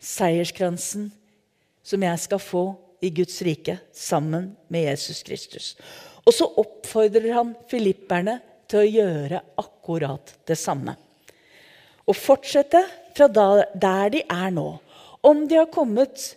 seierskransen, 0.02 1.12
som 1.86 2.06
jeg 2.06 2.22
skal 2.24 2.42
få 2.42 2.66
i 3.06 3.12
Guds 3.14 3.38
rike 3.46 3.78
sammen 3.94 4.56
med 4.74 4.88
Jesus 4.90 5.22
Kristus. 5.28 5.74
Og 6.26 6.34
så 6.34 6.48
oppfordrer 6.58 7.36
han 7.36 7.54
filipperne 7.70 8.40
til 8.66 8.82
å 8.82 8.90
gjøre 8.90 9.44
akkurat 9.62 10.34
det 10.50 10.58
samme. 10.58 10.96
Og 12.06 12.18
fortsette 12.18 12.82
fra 13.16 13.30
der 13.30 14.10
de 14.14 14.24
er 14.26 14.50
nå. 14.54 14.68
Om 15.26 15.46
de 15.50 15.60
har 15.60 15.70
kommet 15.74 16.32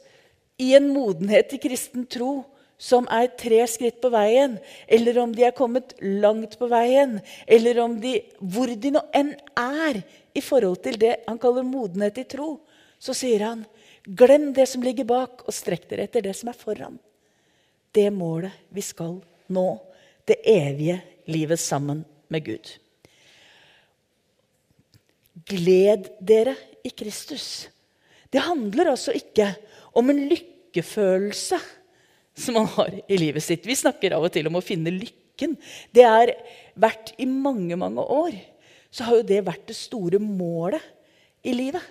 i 0.60 0.74
en 0.76 0.90
modenhet 0.92 1.54
i 1.56 1.60
kristen 1.62 2.04
tro 2.10 2.42
som 2.78 3.08
er 3.10 3.32
tre 3.38 3.58
skritt 3.66 3.98
på 4.00 4.10
veien, 4.14 4.54
eller 4.86 5.18
om 5.18 5.32
de 5.34 5.44
er 5.48 5.56
kommet 5.56 5.96
langt 6.00 6.54
på 6.60 6.68
veien, 6.70 7.18
eller 7.46 7.80
om 7.82 7.96
de, 8.00 8.20
hvor 8.38 8.70
de 8.70 8.92
nå 8.94 9.02
enn 9.18 9.34
er 9.58 9.98
i 10.38 10.42
forhold 10.44 10.78
til 10.84 10.98
det 11.02 11.16
han 11.26 11.40
kaller 11.42 11.66
modenhet 11.66 12.22
i 12.22 12.28
tro, 12.30 12.54
så 12.98 13.14
sier 13.14 13.44
han 13.50 13.66
Glem 14.08 14.54
det 14.56 14.64
som 14.70 14.80
ligger 14.80 15.04
bak, 15.04 15.42
og 15.44 15.52
strekk 15.52 15.82
dere 15.90 16.06
etter 16.06 16.22
det 16.24 16.32
som 16.32 16.48
er 16.48 16.56
foran. 16.56 16.94
Det 17.92 18.06
målet 18.14 18.54
vi 18.72 18.80
skal 18.80 19.18
nå. 19.52 19.66
Det 20.24 20.38
evige 20.48 20.96
livet 21.28 21.60
sammen 21.60 22.00
med 22.32 22.46
Gud. 22.46 22.70
Gled 25.48 26.08
dere 26.24 26.54
i 26.84 26.92
Kristus. 26.92 27.68
Det 28.32 28.40
handler 28.44 28.94
altså 28.94 29.12
ikke 29.12 29.50
om 29.92 30.08
en 30.08 30.24
lykkefølelse 30.30 31.60
som 32.38 32.58
man 32.58 32.68
har 32.76 32.94
i 33.06 33.18
livet 33.20 33.44
sitt. 33.44 33.66
Vi 33.66 33.76
snakker 33.76 34.16
av 34.16 34.26
og 34.28 34.32
til 34.34 34.48
om 34.50 34.58
å 34.58 34.64
finne 34.64 34.94
lykken. 34.94 35.56
Det 35.94 36.04
er 36.06 36.34
vært 36.78 37.12
i 37.18 37.26
mange, 37.28 37.76
mange 37.78 38.02
år. 38.02 38.36
Så 38.90 39.06
har 39.06 39.18
jo 39.18 39.28
det 39.28 39.44
vært 39.46 39.66
det 39.68 39.76
store 39.76 40.20
målet 40.22 40.84
i 41.46 41.54
livet 41.56 41.84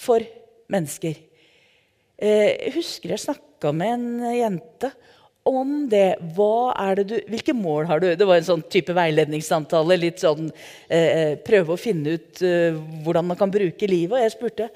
for 0.00 0.24
mennesker. 0.72 1.18
Eh, 2.16 2.48
jeg 2.66 2.76
husker 2.78 3.12
jeg 3.12 3.24
snakka 3.26 3.72
med 3.76 3.92
en 3.92 4.08
jente 4.32 4.90
om 5.46 5.86
det. 5.90 6.16
Det 6.18 7.04
du, 7.06 7.16
hvilke 7.30 7.54
mål 7.54 7.86
har 7.90 8.00
du? 8.02 8.08
Det 8.16 8.26
var 8.26 8.40
en 8.40 8.48
sånn 8.48 8.64
type 8.72 8.94
veiledningssamtale. 8.96 9.96
litt 10.00 10.20
sånn, 10.20 10.50
eh, 10.88 11.36
Prøve 11.46 11.74
å 11.74 11.80
finne 11.80 12.16
ut 12.16 12.42
eh, 12.42 12.74
hvordan 13.04 13.26
man 13.26 13.36
kan 13.36 13.50
bruke 13.50 13.86
livet. 13.86 14.16
Og 14.16 14.22
jeg 14.24 14.34
spurte 14.34 14.70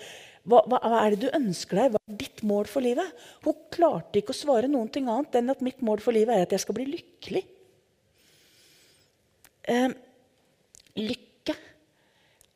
hva, 0.48 0.62
hva, 0.64 0.80
er 1.02 1.14
det 1.14 1.26
du 1.26 1.36
ønsker 1.36 1.76
deg? 1.76 1.94
Hva 1.94 2.00
er 2.00 2.20
ditt 2.22 2.42
mål 2.48 2.68
for 2.70 2.84
livet? 2.84 3.24
Hun 3.44 3.58
klarte 3.72 4.20
ikke 4.20 4.32
å 4.32 4.40
svare 4.40 4.70
noen 4.70 4.88
ting 4.92 5.08
annet 5.10 5.36
enn 5.40 5.52
at 5.52 5.64
mitt 5.64 5.82
mål 5.84 6.00
for 6.04 6.16
livet 6.16 6.32
er 6.36 6.46
at 6.46 6.54
jeg 6.56 6.64
skal 6.64 6.78
bli 6.78 6.86
lykkelig. 6.94 7.42
Eh, 9.70 9.92
lykke 10.96 11.56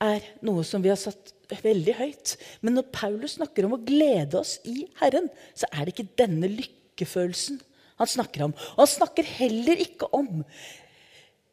er 0.04 0.30
noe 0.46 0.64
som 0.66 0.82
vi 0.84 0.92
har 0.92 1.00
satt 1.00 1.34
veldig 1.64 1.94
høyt. 1.98 2.34
Men 2.64 2.78
når 2.78 2.88
Paulus 2.94 3.36
snakker 3.36 3.68
om 3.68 3.76
å 3.76 3.82
glede 3.84 4.40
oss 4.40 4.56
i 4.68 4.86
Herren, 5.02 5.28
så 5.52 5.68
er 5.70 5.84
det 5.84 5.94
ikke 5.94 6.16
denne 6.24 6.50
lykkefølelsen 6.50 7.60
han 8.00 8.10
snakker 8.10 8.48
om. 8.48 8.56
Og 8.74 8.80
han 8.82 8.90
snakker 8.90 9.28
heller 9.36 9.84
ikke 9.84 10.08
om 10.16 10.42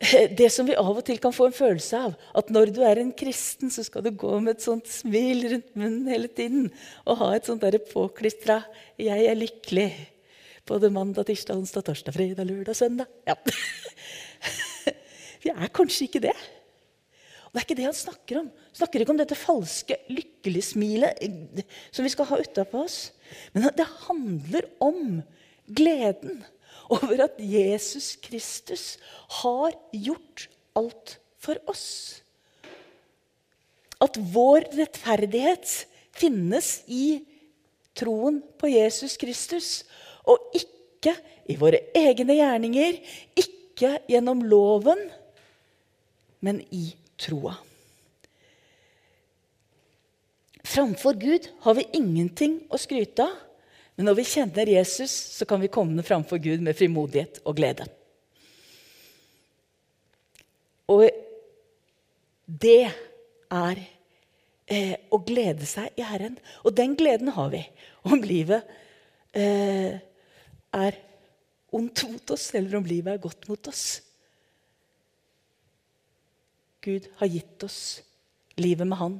det 0.39 0.49
som 0.53 0.65
vi 0.65 0.77
av 0.77 0.91
og 0.91 1.03
til 1.05 1.19
kan 1.21 1.33
få 1.35 1.49
en 1.49 1.55
følelse 1.55 1.99
av. 2.09 2.15
At 2.37 2.49
når 2.53 2.73
du 2.75 2.81
er 2.85 3.01
en 3.01 3.13
kristen, 3.13 3.71
så 3.73 3.85
skal 3.85 4.05
du 4.05 4.11
gå 4.11 4.39
med 4.39 4.57
et 4.57 4.65
sånt 4.65 4.87
smil 4.89 5.45
rundt 5.51 5.75
munnen 5.77 6.09
hele 6.11 6.31
tiden. 6.31 6.69
Og 7.05 7.19
ha 7.21 7.33
et 7.35 7.49
sånt 7.49 7.65
påklistra 7.91 8.63
'Jeg 8.97 9.25
er 9.25 9.35
lykkelig' 9.35 10.07
både 10.65 10.89
mandag, 10.89 11.25
tirsdag, 11.25 11.57
onsdag, 11.57 11.85
torsdag, 11.85 12.13
fredag, 12.13 12.45
lørdag, 12.45 12.75
søndag. 12.75 13.05
Ja. 13.27 13.35
Vi 15.43 15.49
er 15.49 15.67
kanskje 15.73 16.05
ikke 16.05 16.21
det. 16.21 16.37
Det 17.51 17.59
er 17.59 17.65
ikke 17.65 17.75
det 17.75 17.89
han 17.89 17.97
snakker 17.97 18.37
om. 18.39 18.47
Han 18.47 18.79
snakker 18.79 19.01
ikke 19.01 19.11
om 19.11 19.19
dette 19.19 19.35
falske 19.35 19.97
lykkelig-smilet 20.07 21.65
som 21.91 22.05
vi 22.05 22.11
skal 22.13 22.29
ha 22.29 22.39
utapå 22.39 22.85
oss. 22.85 23.11
Men 23.51 23.67
det 23.75 23.89
handler 24.07 24.69
om 24.79 25.19
gleden 25.67 26.45
over 26.91 27.23
at 27.25 27.39
Jesus 27.39 28.15
Kristus 28.23 28.97
har 29.41 29.75
gjort 29.95 30.47
alt 30.77 31.17
for 31.41 31.59
oss. 31.71 32.21
At 34.01 34.17
vår 34.33 34.67
rettferdighet 34.75 35.73
finnes 36.17 36.81
i 36.91 37.21
troen 37.97 38.41
på 38.59 38.71
Jesus 38.71 39.17
Kristus, 39.19 39.83
og 40.27 40.53
ikke 40.57 41.15
i 41.51 41.57
våre 41.59 41.81
egne 41.97 42.37
gjerninger, 42.37 42.99
ikke 43.37 43.97
gjennom 44.09 44.43
loven, 44.47 45.01
men 46.41 46.61
i 46.73 46.91
troa. 47.21 47.55
Framfor 50.71 51.17
Gud 51.19 51.47
har 51.65 51.75
vi 51.77 51.89
ingenting 51.97 52.61
å 52.71 52.79
skryte 52.79 53.25
av. 53.25 53.50
Men 53.95 54.07
når 54.07 54.17
vi 54.21 54.27
kjenner 54.27 54.69
Jesus, 54.71 55.11
så 55.37 55.45
kan 55.45 55.61
vi 55.61 55.71
komme 55.71 56.03
framfor 56.05 56.39
Gud 56.41 56.63
med 56.63 56.77
frimodighet 56.77 57.41
og 57.45 57.57
glede. 57.59 57.87
Og 60.91 61.07
det 62.45 62.91
er 63.51 63.81
eh, 64.71 64.95
å 65.11 65.19
glede 65.23 65.67
seg 65.69 65.99
i 65.99 66.05
Herren. 66.07 66.37
Og 66.65 66.75
den 66.75 66.95
gleden 66.99 67.31
har 67.35 67.51
vi 67.53 67.61
om 68.07 68.23
livet 68.23 68.67
eh, 69.37 69.99
er 70.71 70.99
ondt 71.71 72.03
mot 72.09 72.33
oss, 72.35 72.49
eller 72.57 72.79
om 72.79 72.87
livet 72.87 73.15
er 73.15 73.23
godt 73.23 73.47
mot 73.51 73.71
oss. 73.71 73.85
Gud 76.81 77.07
har 77.19 77.29
gitt 77.29 77.63
oss 77.63 78.01
livet 78.57 78.87
med 78.87 78.97
Han 78.97 79.17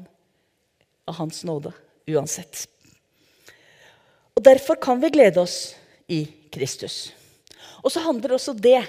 av 1.06 1.20
Hans 1.20 1.44
nåde 1.48 1.76
uansett. 2.10 2.66
Og 4.42 4.46
Derfor 4.48 4.80
kan 4.82 4.98
vi 4.98 5.12
glede 5.14 5.38
oss 5.38 5.76
i 6.10 6.24
Kristus. 6.50 7.12
Og 7.86 7.92
så 7.94 8.02
handler 8.02 8.34
også 8.34 8.56
det 8.58 8.80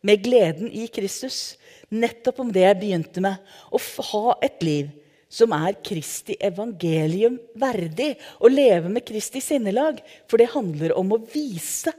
med 0.00 0.22
gleden 0.24 0.70
i 0.72 0.86
Kristus 0.88 1.58
nettopp 1.92 2.38
om 2.40 2.48
det 2.48 2.62
jeg 2.64 2.78
begynte 2.80 3.20
med. 3.20 3.36
Å 3.68 3.76
ha 4.08 4.38
et 4.46 4.64
liv 4.64 4.88
som 5.28 5.52
er 5.52 5.76
Kristi 5.84 6.38
evangelium 6.40 7.36
verdig. 7.60 8.14
Å 8.40 8.48
leve 8.48 8.88
med 8.88 9.04
Kristi 9.04 9.42
sinnelag. 9.44 10.00
For 10.32 10.40
det 10.40 10.54
handler 10.54 10.96
om 10.96 11.12
å 11.12 11.20
vise 11.28 11.92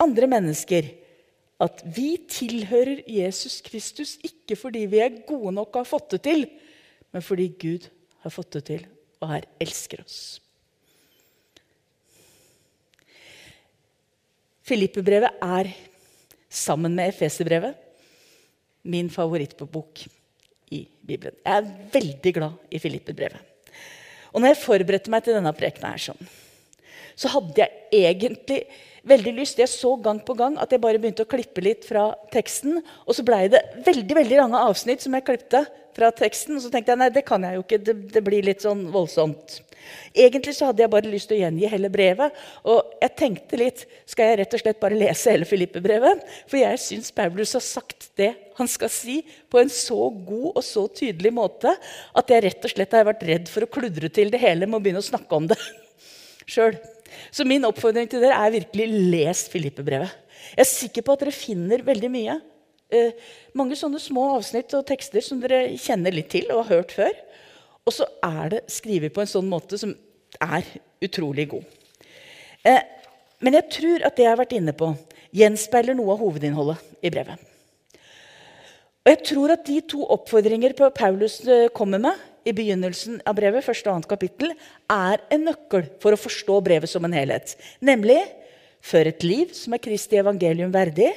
andre 0.00 0.30
mennesker 0.32 0.88
at 1.60 1.84
vi 1.84 2.14
tilhører 2.24 3.04
Jesus 3.04 3.58
Kristus 3.68 4.14
ikke 4.24 4.56
fordi 4.56 4.86
vi 4.88 5.04
er 5.04 5.20
gode 5.28 5.52
nok 5.58 5.74
og 5.74 5.82
har 5.82 5.92
fått 5.92 6.16
det 6.16 6.22
til, 6.24 6.48
men 7.12 7.20
fordi 7.20 7.50
Gud 7.52 7.90
har 8.24 8.32
fått 8.32 8.56
det 8.56 8.64
til 8.72 8.88
og 9.20 9.28
her 9.28 9.44
elsker 9.60 10.00
oss. 10.00 10.40
Filippebrevet 14.64 15.42
er, 15.44 15.68
sammen 16.48 16.94
med 16.96 17.10
Efeserbrevet, 17.12 17.74
min 18.88 19.10
favorittbok 19.12 20.04
i 20.72 20.84
Bibelen. 21.04 21.36
Jeg 21.44 21.58
er 21.58 21.90
veldig 21.92 22.32
glad 22.36 22.72
i 22.72 22.80
Filippebrevet. 22.80 23.52
Og 24.32 24.40
når 24.40 24.54
jeg 24.54 24.62
forberedte 24.62 25.12
meg 25.12 25.24
til 25.24 25.36
denne 25.36 25.52
prekenen, 25.56 26.00
sånn, 26.00 26.32
så 27.14 27.30
hadde 27.36 27.60
jeg 27.60 28.08
egentlig 28.08 28.64
veldig 29.04 29.34
lyst 29.36 29.60
Jeg 29.60 29.68
så 29.68 29.92
gang 30.00 30.18
på 30.24 30.34
gang 30.34 30.56
at 30.58 30.72
jeg 30.72 30.80
bare 30.82 30.98
begynte 30.98 31.26
å 31.26 31.30
klippe 31.30 31.62
litt 31.62 31.84
fra 31.86 32.08
teksten. 32.32 32.80
Og 33.04 33.14
så 33.14 33.24
blei 33.26 33.44
det 33.52 33.60
veldig 33.84 34.16
veldig 34.16 34.38
lange 34.40 34.62
avsnitt 34.64 35.04
som 35.04 35.14
jeg 35.14 35.26
klippte 35.28 35.60
fra 35.96 36.10
teksten. 36.14 36.56
Og 36.58 36.64
så 36.64 36.72
tenkte 36.72 36.92
jeg 36.94 37.00
nei, 37.00 37.12
det 37.14 37.24
kan 37.26 37.44
jeg 37.46 37.58
jo 37.58 37.64
ikke. 37.64 37.80
Det, 37.84 37.94
det, 38.14 38.22
blir 38.24 38.46
litt 38.46 38.64
sånn 38.64 38.86
voldsomt. 38.94 39.60
Egentlig 40.16 40.54
så 40.56 40.70
hadde 40.70 40.84
jeg 40.84 40.92
bare 40.92 41.10
lyst 41.10 41.28
til 41.30 41.38
å 41.38 41.42
gjengi 41.42 41.68
hele 41.70 41.90
brevet. 41.92 42.38
Og 42.70 42.94
jeg 43.02 43.14
tenkte 43.20 43.60
litt 43.60 43.84
skal 44.10 44.30
jeg 44.30 44.40
rett 44.40 44.56
og 44.56 44.62
slett 44.62 44.80
bare 44.82 44.98
lese 44.98 45.34
hele 45.34 45.48
Filippe-brevet? 45.48 46.24
For 46.50 46.60
jeg 46.60 46.80
syns 46.82 47.12
Paulus 47.14 47.54
har 47.58 47.64
sagt 47.64 48.08
det 48.20 48.32
han 48.58 48.70
skal 48.70 48.90
si, 48.92 49.18
på 49.50 49.58
en 49.58 49.72
så 49.72 49.98
god 50.14 50.50
og 50.52 50.62
så 50.62 50.84
tydelig 50.94 51.32
måte 51.34 51.72
at 51.74 52.28
jeg 52.30 52.44
rett 52.44 52.66
og 52.68 52.70
slett 52.70 52.92
har 52.94 53.08
vært 53.08 53.24
redd 53.26 53.50
for 53.50 53.66
å 53.66 53.70
kludre 53.76 54.10
til 54.14 54.30
det 54.30 54.38
hele 54.42 54.68
med 54.68 54.78
å 54.78 54.84
begynne 54.84 55.02
å 55.02 55.06
snakke 55.06 55.40
om 55.40 55.48
det 55.50 55.58
sjøl. 56.54 56.78
Så 57.34 57.46
min 57.46 57.66
oppfordring 57.66 58.08
til 58.10 58.22
dere 58.22 58.38
er 58.38 58.54
virkelig 58.54 58.86
les 59.10 59.44
Filippe-brevet. 59.50 60.20
Jeg 60.54 60.62
er 60.62 60.70
sikker 60.70 61.04
på 61.04 61.14
at 61.14 61.24
dere 61.24 61.34
finner 61.34 61.82
veldig 61.86 62.10
mye 62.12 62.38
mange 63.56 63.78
sånne 63.78 64.00
små 64.02 64.30
avsnitt 64.36 64.74
og 64.76 64.86
tekster 64.88 65.24
som 65.24 65.40
dere 65.42 65.76
kjenner 65.80 66.14
litt 66.14 66.30
til 66.34 66.48
og 66.50 66.64
har 66.64 66.80
hørt 66.80 66.94
før. 66.96 67.14
Og 67.84 67.92
så 67.92 68.08
er 68.24 68.52
det 68.54 68.64
skrevet 68.72 69.12
på 69.14 69.22
en 69.24 69.30
sånn 69.30 69.48
måte 69.50 69.78
som 69.80 69.92
er 70.42 70.68
utrolig 71.04 71.48
god. 71.52 71.64
Eh, 72.64 72.84
men 73.44 73.58
jeg 73.58 73.70
tror 73.76 74.06
at 74.06 74.16
det 74.16 74.24
jeg 74.24 74.32
har 74.32 74.40
vært 74.40 74.54
inne 74.56 74.72
på, 74.76 74.94
gjenspeiler 75.34 75.96
noe 75.98 76.14
av 76.14 76.22
hovedinnholdet 76.22 77.04
i 77.04 77.12
brevet. 77.12 77.50
Og 79.04 79.10
jeg 79.12 79.20
tror 79.28 79.52
at 79.52 79.66
de 79.66 79.82
to 79.84 80.06
oppfordringer 80.14 80.72
Paulus 80.96 81.42
eh, 81.44 81.68
kommer 81.76 82.00
med 82.00 82.48
i 82.48 82.54
begynnelsen 82.56 83.18
av 83.28 83.36
brevet, 83.36 83.64
første 83.64 83.90
og 83.90 83.98
annet 83.98 84.08
kapittel, 84.08 84.54
er 84.88 85.20
en 85.32 85.44
nøkkel 85.50 85.84
for 86.00 86.16
å 86.16 86.20
forstå 86.20 86.56
brevet 86.64 86.88
som 86.88 87.04
en 87.04 87.16
helhet. 87.16 87.52
Nemlig 87.84 88.20
før 88.84 89.10
et 89.10 89.24
liv 89.24 89.52
som 89.56 89.76
er 89.76 89.82
Kristi 89.84 90.16
evangelium 90.20 90.72
verdig, 90.72 91.10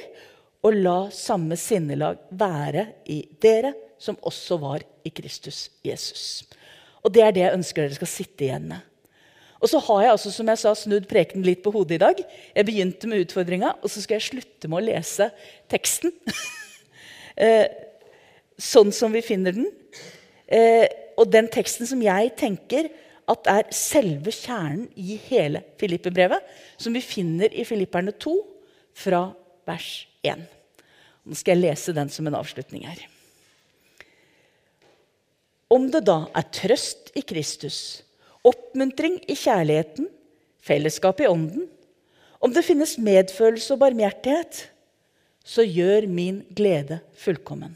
og 0.66 0.74
la 0.74 0.98
samme 1.14 1.56
sinnelag 1.58 2.20
være 2.34 2.84
i 3.12 3.22
dere 3.42 3.74
som 3.98 4.18
også 4.26 4.58
var 4.62 4.84
i 5.06 5.10
Kristus 5.14 5.68
Jesus. 5.84 6.44
Og 7.02 7.12
Det 7.14 7.22
er 7.22 7.32
det 7.34 7.44
jeg 7.44 7.56
ønsker 7.56 7.84
dere 7.84 7.98
skal 7.98 8.10
sitte 8.10 8.46
igjen 8.46 8.68
med. 8.72 8.84
Og 9.58 9.70
så 9.70 9.80
har 9.82 10.02
jeg 10.02 10.12
altså, 10.12 10.30
som 10.30 10.50
jeg 10.50 10.60
sa, 10.60 10.74
snudd 10.74 11.08
preken 11.10 11.42
litt 11.42 11.64
på 11.64 11.72
hodet 11.74 11.96
i 11.96 12.02
dag. 12.02 12.20
Jeg 12.54 12.66
begynte 12.66 13.10
med 13.10 13.24
utfordringa, 13.24 13.72
og 13.82 13.90
så 13.90 14.02
skal 14.02 14.18
jeg 14.18 14.28
slutte 14.28 14.70
med 14.70 14.78
å 14.78 14.86
lese 14.86 15.30
teksten. 15.70 16.12
eh, 17.42 17.66
sånn 18.54 18.94
som 18.94 19.14
vi 19.14 19.22
finner 19.26 19.56
den. 19.58 19.66
Eh, 20.46 20.86
og 21.18 21.30
den 21.34 21.50
teksten 21.50 21.90
som 21.90 22.02
jeg 22.02 22.30
tenker 22.38 22.90
at 23.28 23.50
er 23.50 23.66
selve 23.74 24.32
kjernen 24.32 24.86
i 24.94 25.18
hele 25.26 25.64
Filippe-brevet, 25.80 26.46
som 26.78 26.94
vi 26.94 27.02
finner 27.04 27.50
i 27.50 27.66
Filipperne 27.66 28.14
2, 28.14 28.36
fra 28.98 29.26
vers 29.68 30.07
1. 30.34 30.44
Nå 31.28 31.36
skal 31.36 31.56
jeg 31.56 31.66
lese 31.66 31.94
den 31.96 32.10
som 32.12 32.28
en 32.28 32.36
avslutning 32.38 32.86
her. 32.88 33.00
Om 35.68 35.90
det 35.92 36.06
da 36.08 36.22
er 36.36 36.46
trøst 36.54 37.10
i 37.18 37.22
Kristus, 37.28 38.00
oppmuntring 38.46 39.18
i 39.28 39.36
kjærligheten, 39.36 40.08
fellesskap 40.64 41.20
i 41.20 41.28
ånden, 41.28 41.66
om 42.40 42.54
det 42.54 42.64
finnes 42.64 42.96
medfølelse 43.02 43.74
og 43.74 43.82
barmhjertighet, 43.82 44.62
så 45.44 45.64
gjør 45.64 46.06
min 46.08 46.42
glede 46.54 47.00
fullkommen. 47.18 47.74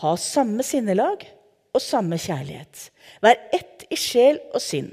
Ha 0.00 0.14
samme 0.18 0.64
sinnelag 0.66 1.26
og 1.74 1.82
samme 1.82 2.18
kjærlighet. 2.18 2.88
Vær 3.22 3.38
ett 3.54 3.84
i 3.90 3.98
sjel 3.98 4.40
og 4.54 4.62
sinn. 4.64 4.92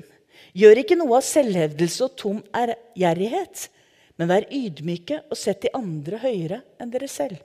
Gjør 0.57 0.81
ikke 0.81 0.97
noe 0.97 1.19
av 1.19 1.25
selvhevdelse 1.25 2.05
og 2.05 2.15
tom 2.19 2.39
ærgjerrighet, 2.57 3.67
men 4.17 4.29
vær 4.29 4.47
ydmyke 4.53 5.21
og 5.29 5.37
sett 5.37 5.63
de 5.65 5.73
andre 5.77 6.19
høyere 6.21 6.61
enn 6.81 6.91
dere 6.93 7.09
selv. 7.11 7.39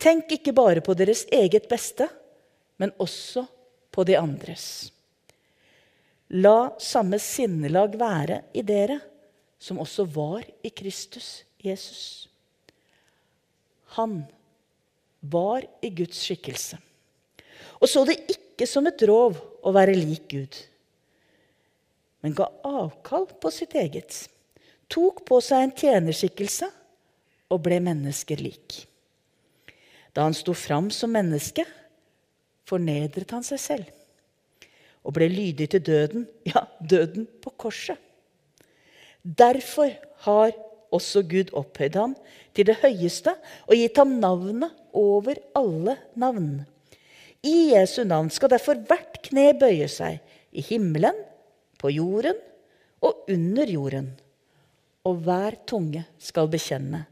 Tenk 0.00 0.32
ikke 0.32 0.54
bare 0.56 0.80
på 0.84 0.96
deres 0.96 1.26
eget 1.32 1.68
beste, 1.68 2.08
men 2.80 2.94
også 2.98 3.44
på 3.92 4.04
de 4.08 4.16
andres. 4.16 4.66
La 6.40 6.72
samme 6.80 7.18
sinnelag 7.20 7.98
være 8.00 8.42
i 8.56 8.64
dere 8.64 9.00
som 9.60 9.80
også 9.82 10.06
var 10.08 10.46
i 10.64 10.70
Kristus 10.72 11.42
Jesus. 11.60 12.28
Han 13.98 14.22
var 15.20 15.66
i 15.84 15.90
Guds 15.92 16.22
skikkelse 16.24 16.78
og 17.80 17.88
så 17.88 18.04
det 18.08 18.18
ikke 18.28 18.68
som 18.68 18.86
et 18.88 19.02
rov 19.08 19.38
å 19.64 19.72
være 19.72 19.96
lik 19.96 20.28
Gud, 20.32 20.58
men 22.20 22.36
ga 22.36 22.50
avkall 22.66 23.26
på 23.40 23.52
sitt 23.54 23.74
eget 23.80 24.12
tok 24.90 25.22
på 25.28 25.38
seg 25.44 25.64
en 25.64 25.74
tjenerskikkelse 25.76 26.68
og 27.50 27.62
ble 27.64 27.80
mennesker 27.82 28.42
lik. 28.42 28.82
Da 30.14 30.26
han 30.26 30.34
sto 30.34 30.54
fram 30.58 30.90
som 30.94 31.12
menneske, 31.14 31.64
fornedret 32.66 33.30
han 33.34 33.46
seg 33.46 33.62
selv 33.62 33.96
og 35.00 35.14
ble 35.16 35.30
lydig 35.32 35.70
til 35.72 35.80
døden, 35.80 36.26
ja, 36.44 36.66
døden 36.80 37.24
på 37.40 37.52
korset. 37.56 37.96
Derfor 39.24 39.94
har 40.26 40.52
også 40.92 41.22
Gud 41.28 41.52
opphøyd 41.56 41.96
ham 41.96 42.16
til 42.56 42.68
det 42.68 42.76
høyeste 42.82 43.32
og 43.66 43.78
gitt 43.78 43.96
ham 44.00 44.18
navnet 44.20 44.74
over 44.96 45.40
alle 45.56 45.96
navn. 46.20 46.66
I 47.40 47.72
Jesu 47.72 48.02
navn 48.04 48.28
skal 48.32 48.52
derfor 48.52 48.80
hvert 48.88 49.22
kne 49.24 49.54
bøye 49.56 49.88
seg, 49.88 50.18
i 50.52 50.60
himmelen, 50.66 51.14
på 51.80 51.88
jorden 51.94 52.36
og 53.06 53.30
under 53.30 53.70
jorden 53.70 54.10
og 55.04 55.22
hver 55.24 55.56
tunge 55.66 56.04
skal 56.18 56.50
bekjenne 56.50 57.04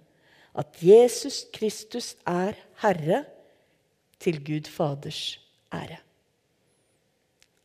at 0.59 0.83
Jesus 0.83 1.44
Kristus 1.55 2.16
er 2.27 2.59
Herre, 2.83 3.24
til 4.18 4.40
Gud 4.42 4.66
Faders 4.66 5.38
ære. 5.70 6.01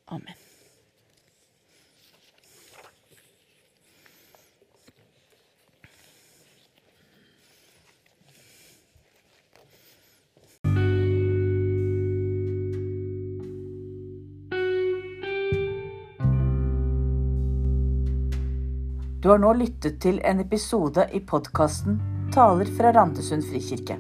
Amen. 0.08 0.43
Du 19.24 19.30
har 19.30 19.40
nå 19.40 19.54
lyttet 19.56 20.02
til 20.04 20.18
en 20.28 20.42
episode 20.44 21.06
i 21.16 21.22
podkasten 21.24 21.94
Taler 22.36 22.68
fra 22.76 22.90
Randesund 22.92 23.46
frikirke. 23.48 23.96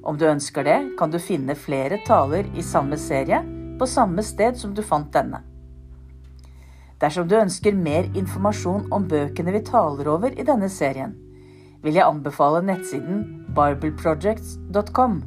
Om 0.00 0.16
du 0.16 0.22
ønsker 0.24 0.64
det, 0.64 0.76
kan 0.96 1.10
du 1.12 1.18
finne 1.20 1.52
flere 1.52 1.98
taler 2.06 2.48
i 2.56 2.64
samme 2.64 2.96
serie 2.96 3.42
på 3.76 3.84
samme 3.84 4.24
sted 4.24 4.56
som 4.56 4.72
du 4.72 4.80
fant 4.80 5.10
denne. 5.12 5.42
Dersom 6.96 7.28
du 7.28 7.34
ønsker 7.36 7.76
mer 7.76 8.08
informasjon 8.16 8.86
om 8.88 9.04
bøkene 9.10 9.52
vi 9.52 9.60
taler 9.68 10.08
over 10.08 10.32
i 10.32 10.48
denne 10.48 10.72
serien, 10.72 11.12
vil 11.84 12.00
jeg 12.00 12.08
anbefale 12.08 12.64
nettsiden 12.64 13.20
bibleprojects.com. 13.52 15.18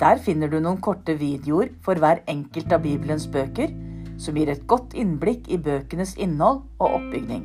Der 0.00 0.24
finner 0.24 0.48
du 0.48 0.62
noen 0.62 0.80
korte 0.80 1.18
videoer 1.20 1.76
for 1.84 2.00
hver 2.00 2.24
enkelt 2.24 2.72
av 2.72 2.88
Bibelens 2.88 3.28
bøker, 3.28 3.68
som 4.16 4.40
gir 4.40 4.48
et 4.48 4.64
godt 4.64 4.96
innblikk 4.96 5.52
i 5.52 5.60
bøkenes 5.60 6.16
innhold 6.16 6.64
og 6.80 6.88
oppbygning. 7.02 7.44